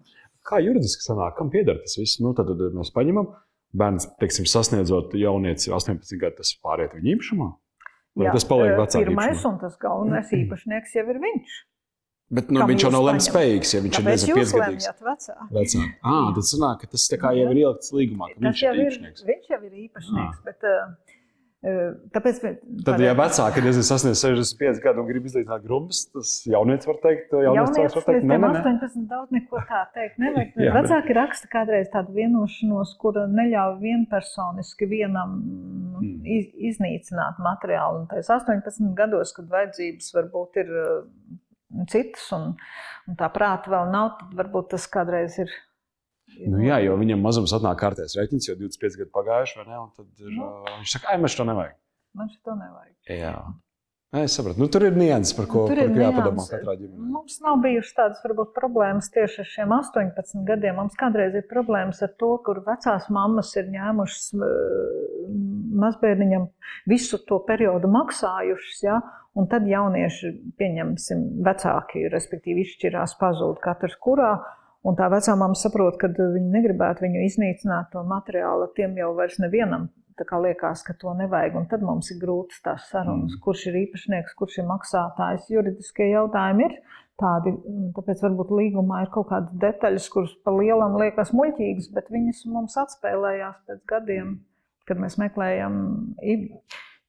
Kā 0.47 0.59
juridiski 0.63 1.05
sanāk, 1.07 1.37
kam 1.39 1.51
pieder 1.53 1.79
tas 1.83 1.97
viss? 2.01 2.21
Nu, 2.23 2.33
tad, 2.39 2.51
tad 2.51 2.75
mēs 2.77 2.91
paņemam, 2.95 3.29
bērns, 3.79 4.09
teiksim, 4.21 4.47
sasniedzot 4.51 5.15
jaunieci 5.19 5.71
18 5.71 6.19
gadu, 6.21 6.41
tas 6.41 6.55
pāriet 6.63 6.97
viņa 6.99 7.13
īpašumā? 7.17 7.51
Vai 8.19 8.27
Jā, 8.29 8.33
tas 8.37 8.49
paliek 8.49 8.75
vecākam? 8.77 9.07
Pirmais 9.09 9.37
īpašumā? 9.37 9.53
un 9.53 9.61
tas 9.63 9.77
galvenais 9.81 10.33
īpašnieks 10.37 10.99
jau 10.99 11.07
ir 11.15 11.21
viņš. 11.23 11.61
Bet 12.33 12.51
nu, 12.53 12.63
viņš 12.69 12.85
jau 12.87 12.91
nav 12.95 13.03
lemts 13.05 13.27
spējīgs, 13.29 13.71
ja 13.75 13.81
viņš 13.85 13.97
Tāpēc 13.99 14.23
ir 14.25 14.31
nezinu, 14.33 14.37
piecgadīgs. 14.41 14.87
Vecāki. 15.05 15.49
Vecāki. 15.53 15.89
Ah, 16.01 16.29
tad 16.37 16.47
sanāk, 16.49 16.79
ka 16.81 16.93
tas 16.95 17.05
kā 17.21 17.33
jau 17.37 17.49
ir 17.53 17.59
ielikts 17.61 17.93
līgumā, 17.93 18.31
ka 18.33 18.41
viņš 18.47 18.63
ir 18.63 18.81
īpašnieks. 18.85 19.25
Viņš 19.29 19.51
jau 19.53 19.59
ir 19.61 19.75
īpašnieks, 19.83 20.39
ah. 20.39 20.47
bet 20.47 20.69
uh, 20.69 21.19
Tāpēc, 21.63 22.41
Tad, 22.83 22.99
ja 22.99 23.13
vecāki 23.15 23.61
ir 23.63 23.77
sasniedz 23.87 24.19
65 24.25 24.81
gadu 24.83 25.05
un 25.05 25.07
grib 25.07 25.29
izlīdzināt 25.29 25.63
grupas, 25.63 26.01
tas 26.11 26.33
jaunietis 26.51 26.89
var 26.91 26.99
teikt, 27.05 27.37
jaunietis 27.39 27.95
var 28.01 28.07
teikt, 28.09 28.27
ne, 28.27 28.39
ne, 28.43 28.49
ne. 28.51 28.63
18 28.65 29.05
daudz 29.13 29.37
neko 29.37 29.63
tā 29.69 29.85
teikt. 29.95 30.19
Nevajag. 30.19 30.57
Jā, 30.67 30.73
vecāki 30.75 31.13
bet... 31.13 31.21
raksta 31.21 31.53
kādreiz 31.53 31.87
tādu 31.93 32.17
vienošanos, 32.17 32.97
kura 32.99 33.29
neļauj 33.31 33.79
vienpersoniski 33.85 34.91
vienam 34.91 35.39
mm. 35.39 36.13
iz, 36.35 36.51
iznīcināt 36.73 37.39
materiālu. 37.47 38.03
Un 38.03 38.11
tais 38.11 38.27
18 38.27 38.91
gados, 38.99 39.31
kad 39.39 39.47
vajadzības 39.55 40.11
varbūt 40.19 40.65
ir 40.65 40.75
citas, 41.95 42.27
un, 42.35 42.57
un 43.07 43.23
tā 43.23 43.31
prāta 43.31 43.71
vēl 43.71 43.95
nav, 43.95 44.17
tad 44.19 44.35
varbūt 44.43 44.75
tas 44.75 44.91
kādreiz 44.91 45.39
ir. 45.39 45.55
Nu, 46.41 46.63
jā, 46.65 46.79
jo 46.87 46.95
viņam 47.01 47.21
mazums 47.25 47.53
atnāk 47.57 47.81
kārtēs 47.83 48.17
rēķins, 48.19 48.49
jau 48.49 48.57
25 48.61 49.03
gadi 49.03 49.13
pagājuši, 49.15 49.59
vai 49.61 49.67
ne? 49.69 49.83
Un 49.83 49.91
tad 49.97 50.25
ir, 50.25 50.33
nu. 50.37 50.47
uh, 50.47 50.79
viņš 50.79 50.97
saka, 50.97 51.13
ai, 51.13 51.21
man 51.23 51.35
šo 51.35 51.49
nevajag. 51.49 51.77
Man 52.19 52.33
šo 52.33 52.57
nevajag. 52.57 52.97
Jā. 53.13 53.37
Es 54.13 54.35
saprotu, 54.37 54.61
nu, 54.61 54.67
tur 54.69 54.85
ir 54.85 54.93
nianses, 54.93 55.33
par 55.33 55.47
ko 55.49 55.63
par 55.71 55.79
jāpadomā 55.81 56.43
katrā 56.45 56.75
ģimenē. 56.77 57.07
Mums 57.15 57.39
nav 57.41 57.63
bijušas 57.65 57.95
tādas 57.97 58.19
varbūt, 58.21 58.51
problēmas 58.53 59.09
tieši 59.15 59.39
ar 59.41 59.49
šiem 59.49 59.73
18 59.73 60.43
gadiem. 60.51 60.77
Mums 60.77 60.99
kādreiz 61.01 61.39
ir 61.39 61.47
problēmas 61.49 62.03
ar 62.05 62.13
to, 62.21 62.35
kur 62.45 62.61
vecās 62.67 63.07
mammas 63.09 63.55
ir 63.57 63.71
ņēmušas 63.73 64.27
mazbērniņam 65.81 66.45
visu 66.93 67.23
to 67.25 67.41
periodu 67.49 67.89
maksājušas. 67.95 68.83
Ja? 68.85 68.99
Un 69.33 69.49
tad 69.49 69.65
jaunieši, 69.65 70.35
pieņemsim, 70.61 71.25
vecāki, 71.49 72.05
respektīvi, 72.13 72.67
izšķirās, 72.67 73.17
pazūd 73.17 73.65
katrs 73.65 73.97
kurā. 73.97 74.35
Un 74.83 74.97
tā 74.99 75.07
vecā 75.13 75.35
mamma 75.39 75.55
saprot, 75.55 75.95
ka 76.01 76.11
viņi 76.11 76.49
negribētu 76.51 77.05
viņu 77.05 77.27
iznīcināt, 77.29 77.93
to 77.93 78.03
materiālu. 78.07 78.67
Tiem 78.75 78.97
jau 78.99 79.13
vairs 79.19 79.39
nevienam 79.43 79.91
liekas, 80.21 80.83
ka 80.83 80.93
to 80.95 81.15
nevajag. 81.15 81.57
Un 81.57 81.67
tad 81.67 81.83
mums 81.83 82.11
ir 82.11 82.19
grūtas 82.21 82.63
tās 82.63 82.89
sarunas, 82.91 83.33
mm. 83.33 83.41
kurš 83.43 83.67
ir 83.71 83.79
īpašnieks, 83.87 84.35
kurš 84.39 84.59
ir 84.59 84.67
maksātājs. 84.69 85.51
Juridiskie 85.51 86.11
jautājumi 86.13 86.67
ir 86.67 86.77
tādi, 87.19 87.55
tāpēc 87.97 88.23
varbūt 88.23 88.53
līgumā 88.59 89.03
ir 89.05 89.11
kaut 89.15 89.29
kādas 89.31 89.55
detaļas, 89.63 90.09
kuras 90.13 90.35
pa 90.45 90.55
lielam 90.55 90.97
liekas 90.99 91.33
muļķīgas, 91.37 91.91
bet 91.95 92.11
viņas 92.11 92.45
mums 92.51 92.77
atspēlējās 92.83 93.63
pēc 93.67 93.83
gadiem, 93.89 94.37
kad 94.89 95.01
mēs 95.01 95.19
meklējam. 95.21 96.15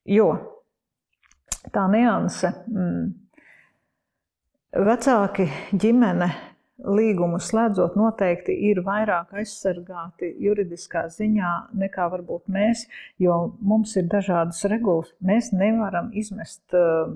Jo 0.06 0.30
tā 1.74 1.88
nianse. 1.92 2.52
Mm, 2.68 3.14
vecāki 4.84 5.48
ģimene 5.80 6.30
līgumu 6.84 7.40
slēdzot, 7.42 7.96
noteikti 8.00 8.56
ir 8.70 8.82
vairāk 8.86 9.34
aizsargāti 9.40 10.34
juridiskā 10.44 11.06
ziņā 11.14 11.52
nekā 11.80 12.10
varbūt 12.14 12.50
mēs, 12.52 12.86
jo 13.22 13.38
mums 13.62 13.96
ir 14.00 14.10
dažādas 14.12 14.64
regulas. 14.72 15.14
Mēs 15.24 15.52
nevaram 15.56 16.12
izmest 16.14 16.76
uh, 16.78 17.14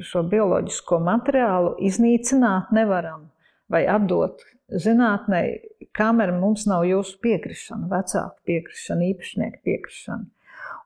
šo 0.00 0.24
bioloģisko 0.32 1.00
materiālu, 1.04 1.76
iznīcināt 1.84 2.72
nevaram 2.72 3.28
vai 3.72 3.84
atdot 3.88 4.44
zinātnē, 4.72 5.42
kamēr 5.96 6.32
mums 6.36 6.64
nav 6.70 6.86
jūsu 6.88 7.18
piekrišana, 7.24 7.88
vecāku 7.92 8.48
piekrišana, 8.48 9.10
īpašnieku 9.12 9.60
piekrišana. 9.66 10.24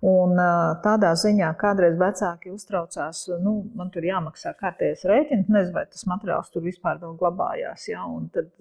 Un 0.04 0.36
tādā 0.84 1.14
ziņā 1.16 1.48
kādreiz 1.60 1.96
vecāki 2.00 2.52
uztraucās, 2.52 3.22
nu, 3.40 3.54
man 3.78 3.88
tur 3.94 4.04
jāmaksā 4.04 4.52
kārtējais 4.58 5.06
rēķins, 5.08 5.48
nezinu, 5.48 5.72
vai 5.78 5.86
tas 5.88 6.04
materiāls 6.10 6.52
tur 6.52 6.66
vispār 6.66 7.00
vēl 7.00 7.16
glabājās. 7.20 7.88
Ja? 7.88 8.04
Un 8.04 8.28
tad 8.34 8.52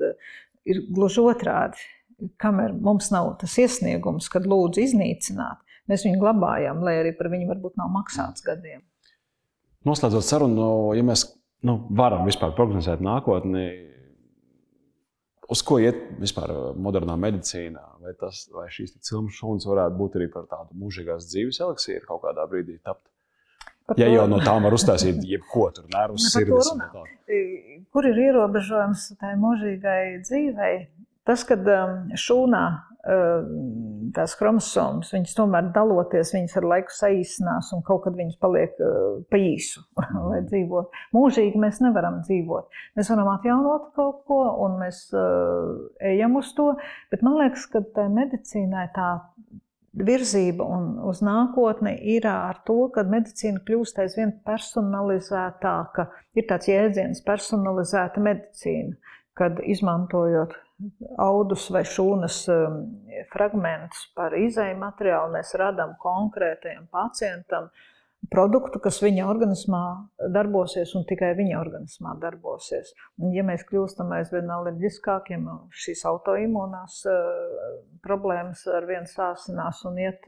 ir 0.65 0.81
gluži 0.95 1.23
otrādi. 1.25 1.83
Kamēr 2.39 2.71
mums 2.79 3.09
nav 3.11 3.33
tas 3.41 3.57
iesniegums, 3.59 4.29
kad 4.31 4.47
lūdzu 4.47 4.85
iznīcināt, 4.85 5.59
mēs 5.91 6.05
viņu 6.07 6.21
glabājam, 6.21 6.79
lai 6.87 7.01
arī 7.01 7.11
par 7.17 7.27
viņu 7.33 7.49
varbūt 7.49 7.75
nav 7.81 7.91
maksāts 7.91 8.45
gadiem. 8.45 8.79
Noslēdzot 9.85 10.25
sarunu, 10.25 10.69
ja 10.95 11.03
mēs 11.05 11.27
nu, 11.67 11.81
varam 11.97 12.23
vispār 12.25 12.55
prognozēt 12.55 13.03
nākotni, 13.03 13.65
uz 15.51 15.61
ko 15.65 15.79
iet 15.81 15.97
vispār 16.21 16.53
uh, 16.53 16.61
modernā 16.77 17.17
medicīna? 17.19 17.83
Vai, 18.03 18.13
tas, 18.19 18.45
vai 18.53 18.67
šīs 18.73 18.95
cilmes 19.05 19.37
šūnas 19.39 19.67
varētu 19.69 19.99
būt 19.99 20.17
arī 20.19 20.29
par 20.33 20.47
tādu 20.51 20.77
mūžīgās 20.81 21.27
dzīves 21.31 21.61
eliksīru 21.65 22.07
kaut 22.09 22.23
kādā 22.25 22.47
brīdī 22.51 22.79
tapt? 22.83 23.05
Par 23.85 23.99
ja 24.01 24.07
to... 24.09 24.15
jau 24.17 24.25
no 24.29 24.41
tām 24.41 24.65
var 24.65 24.75
uztaisīt 24.77 25.21
jebko, 25.33 25.69
tur 25.75 25.89
nervus, 25.93 26.29
sirdis 26.33 26.71
un 26.73 26.81
tā. 26.81 27.05
Kur 27.93 28.09
ir 28.09 28.21
ierobežojums 28.29 29.11
tai 29.21 29.35
mūžīgai 29.41 30.01
dzīvei? 30.25 30.75
Tas, 31.25 31.41
kad 31.47 31.65
um, 31.65 32.11
šūnā 32.21 32.63
tās 33.05 34.33
chromosomas, 34.39 35.11
viņas 35.13 35.35
tomēr 35.37 35.67
daloties, 35.75 36.31
viņas 36.33 36.55
ar 36.59 36.67
laiku 36.71 36.93
saīsinās 36.95 37.69
un 37.75 37.83
kaut 37.85 38.05
kad 38.05 38.17
viņas 38.17 38.39
paliek 38.41 38.79
eh, 38.81 38.95
pa 39.29 39.39
īsu, 39.41 39.83
lai 40.29 40.41
dzīvotu. 40.47 41.03
Mūžīgi 41.15 41.61
mēs 41.61 41.81
nevaram 41.85 42.21
dzīvot. 42.25 42.81
Mēs 42.97 43.11
varam 43.13 43.29
atjaunot 43.35 43.91
kaut 43.97 44.23
ko 44.29 44.39
un 44.65 44.79
mēs 44.81 45.05
uh, 45.13 45.75
ejam 46.03 46.39
uz 46.39 46.49
to, 46.57 46.71
bet 47.11 47.23
man 47.25 47.37
liekas, 47.41 47.67
ka 47.71 47.83
tā 47.95 48.07
medicīnai 48.11 48.87
tā 48.95 49.09
virzība 49.95 50.65
un 50.65 50.87
uz 51.07 51.21
nākotni 51.23 51.93
ir 52.15 52.25
ar 52.27 52.59
to, 52.67 52.87
ka 52.95 53.05
medicīna 53.07 53.61
kļūst 53.67 54.01
aizvien 54.03 54.33
personalizētāka. 54.47 56.09
Ir 56.35 56.49
tāds 56.49 56.71
jēdziens, 56.71 57.23
personalizēta 57.27 58.23
medicīna, 58.23 58.97
kad 59.37 59.61
izmantojot 59.63 60.57
audus 61.21 61.67
vai 61.71 61.83
šūnas 61.87 62.39
um, 62.51 62.79
fragmentus 63.31 64.07
par 64.15 64.35
izēju 64.37 64.77
materiālu, 64.81 65.33
mēs 65.37 65.53
radām 65.59 65.95
konkrētajam 66.01 66.87
pacientam 66.91 67.69
produktu, 68.31 68.81
kas 68.81 68.97
viņa 69.03 69.27
organismā 69.29 69.83
darbosies 70.33 70.95
un 70.97 71.05
tikai 71.07 71.33
viņa 71.37 71.59
organismā 71.59 72.15
darbosies. 72.21 72.91
Un, 73.21 73.31
ja 73.37 73.45
mēs 73.45 73.63
kļūstam 73.69 74.11
aizvien 74.17 74.49
alerģiskākiem, 74.51 75.47
šīs 75.85 76.03
autoimūnās 76.09 76.99
uh, 77.11 77.79
problēmas 78.03 78.65
ar 78.73 78.89
vien 78.89 79.07
sāsinās 79.09 79.85
un 79.87 80.01
iet 80.01 80.27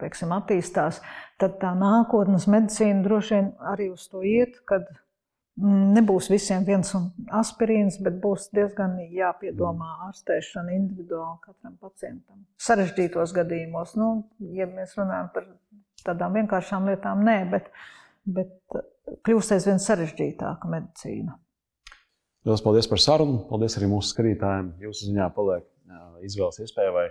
teiksim, 0.00 0.32
attīstās, 0.36 1.00
tad 1.40 1.58
tā 1.62 1.72
nākotnes 1.78 2.46
medicīna 2.50 3.04
droši 3.04 3.36
vien 3.36 3.50
arī 3.72 3.90
uz 3.94 4.06
to 4.12 4.20
iet, 4.26 4.58
kad 4.68 4.84
Nebūs 5.54 6.26
visiem 6.32 6.64
viens 6.66 6.88
un 6.98 7.04
aspirīns, 7.38 8.00
bet 8.02 8.16
būs 8.22 8.48
diezgan 8.56 8.96
jāpiedomā 9.14 9.92
ārstēšana 10.08 10.74
individuāli 10.74 11.38
katram 11.44 11.76
pacientam. 11.78 12.40
Sarežģītos 12.58 13.34
gadījumos, 13.36 13.94
nu, 14.00 14.08
ja 14.56 14.66
mēs 14.66 14.96
runājam 14.98 15.30
par 15.36 15.46
tādām 16.02 16.34
vienkāršām 16.40 16.90
lietām, 16.90 17.22
nē, 17.22 17.36
bet, 17.52 17.70
bet 18.26 18.50
kļūst 19.22 19.54
aizvien 19.54 19.78
sarežģītāka 19.78 20.70
medicīna. 20.74 21.38
Lielas 22.44 22.64
paldies 22.64 22.90
par 22.90 23.00
sarunu. 23.00 23.44
Paldies 23.48 23.78
arī 23.78 23.86
mūsu 23.94 24.10
skatītājiem. 24.10 24.74
Jūsu 24.84 25.06
ziņā 25.12 25.30
paliek 25.38 25.64
izvēles 26.26 26.60
iespēja 26.66 26.92
vai 26.92 27.06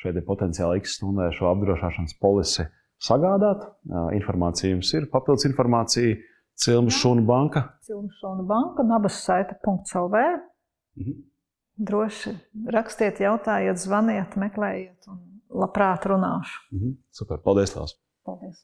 šeit 0.00 0.16
ir 0.16 0.24
potenciāli 0.26 0.80
X 0.80 0.96
stundē 0.96 1.28
šo 1.36 1.52
apdrošināšanas 1.52 2.16
polisi 2.22 2.66
sagādāt. 3.02 3.68
Informācija 4.16 4.72
jums 4.72 4.90
ir, 4.96 5.06
papildus 5.12 5.46
informācija 5.46 6.16
Cilmu 6.58 6.92
šūnu 6.92 7.24
banka. 7.26 7.64
Cilmu 7.86 8.10
šūnu 8.20 8.46
banka, 8.46 8.84
nabas 8.86 9.20
saita.lv. 9.24 10.24
Mhm. 11.00 11.20
Droši 11.82 12.34
rakstiet, 12.70 13.22
jautājiet, 13.24 13.80
zvaniet, 13.80 14.36
meklējiet 14.38 15.08
un 15.08 15.22
labprāt 15.48 16.04
runāšu. 16.06 16.60
Mhm. 16.72 16.98
Super, 17.10 17.40
paldies, 17.42 17.74
Lās. 17.76 17.96
Paldies. 18.26 18.62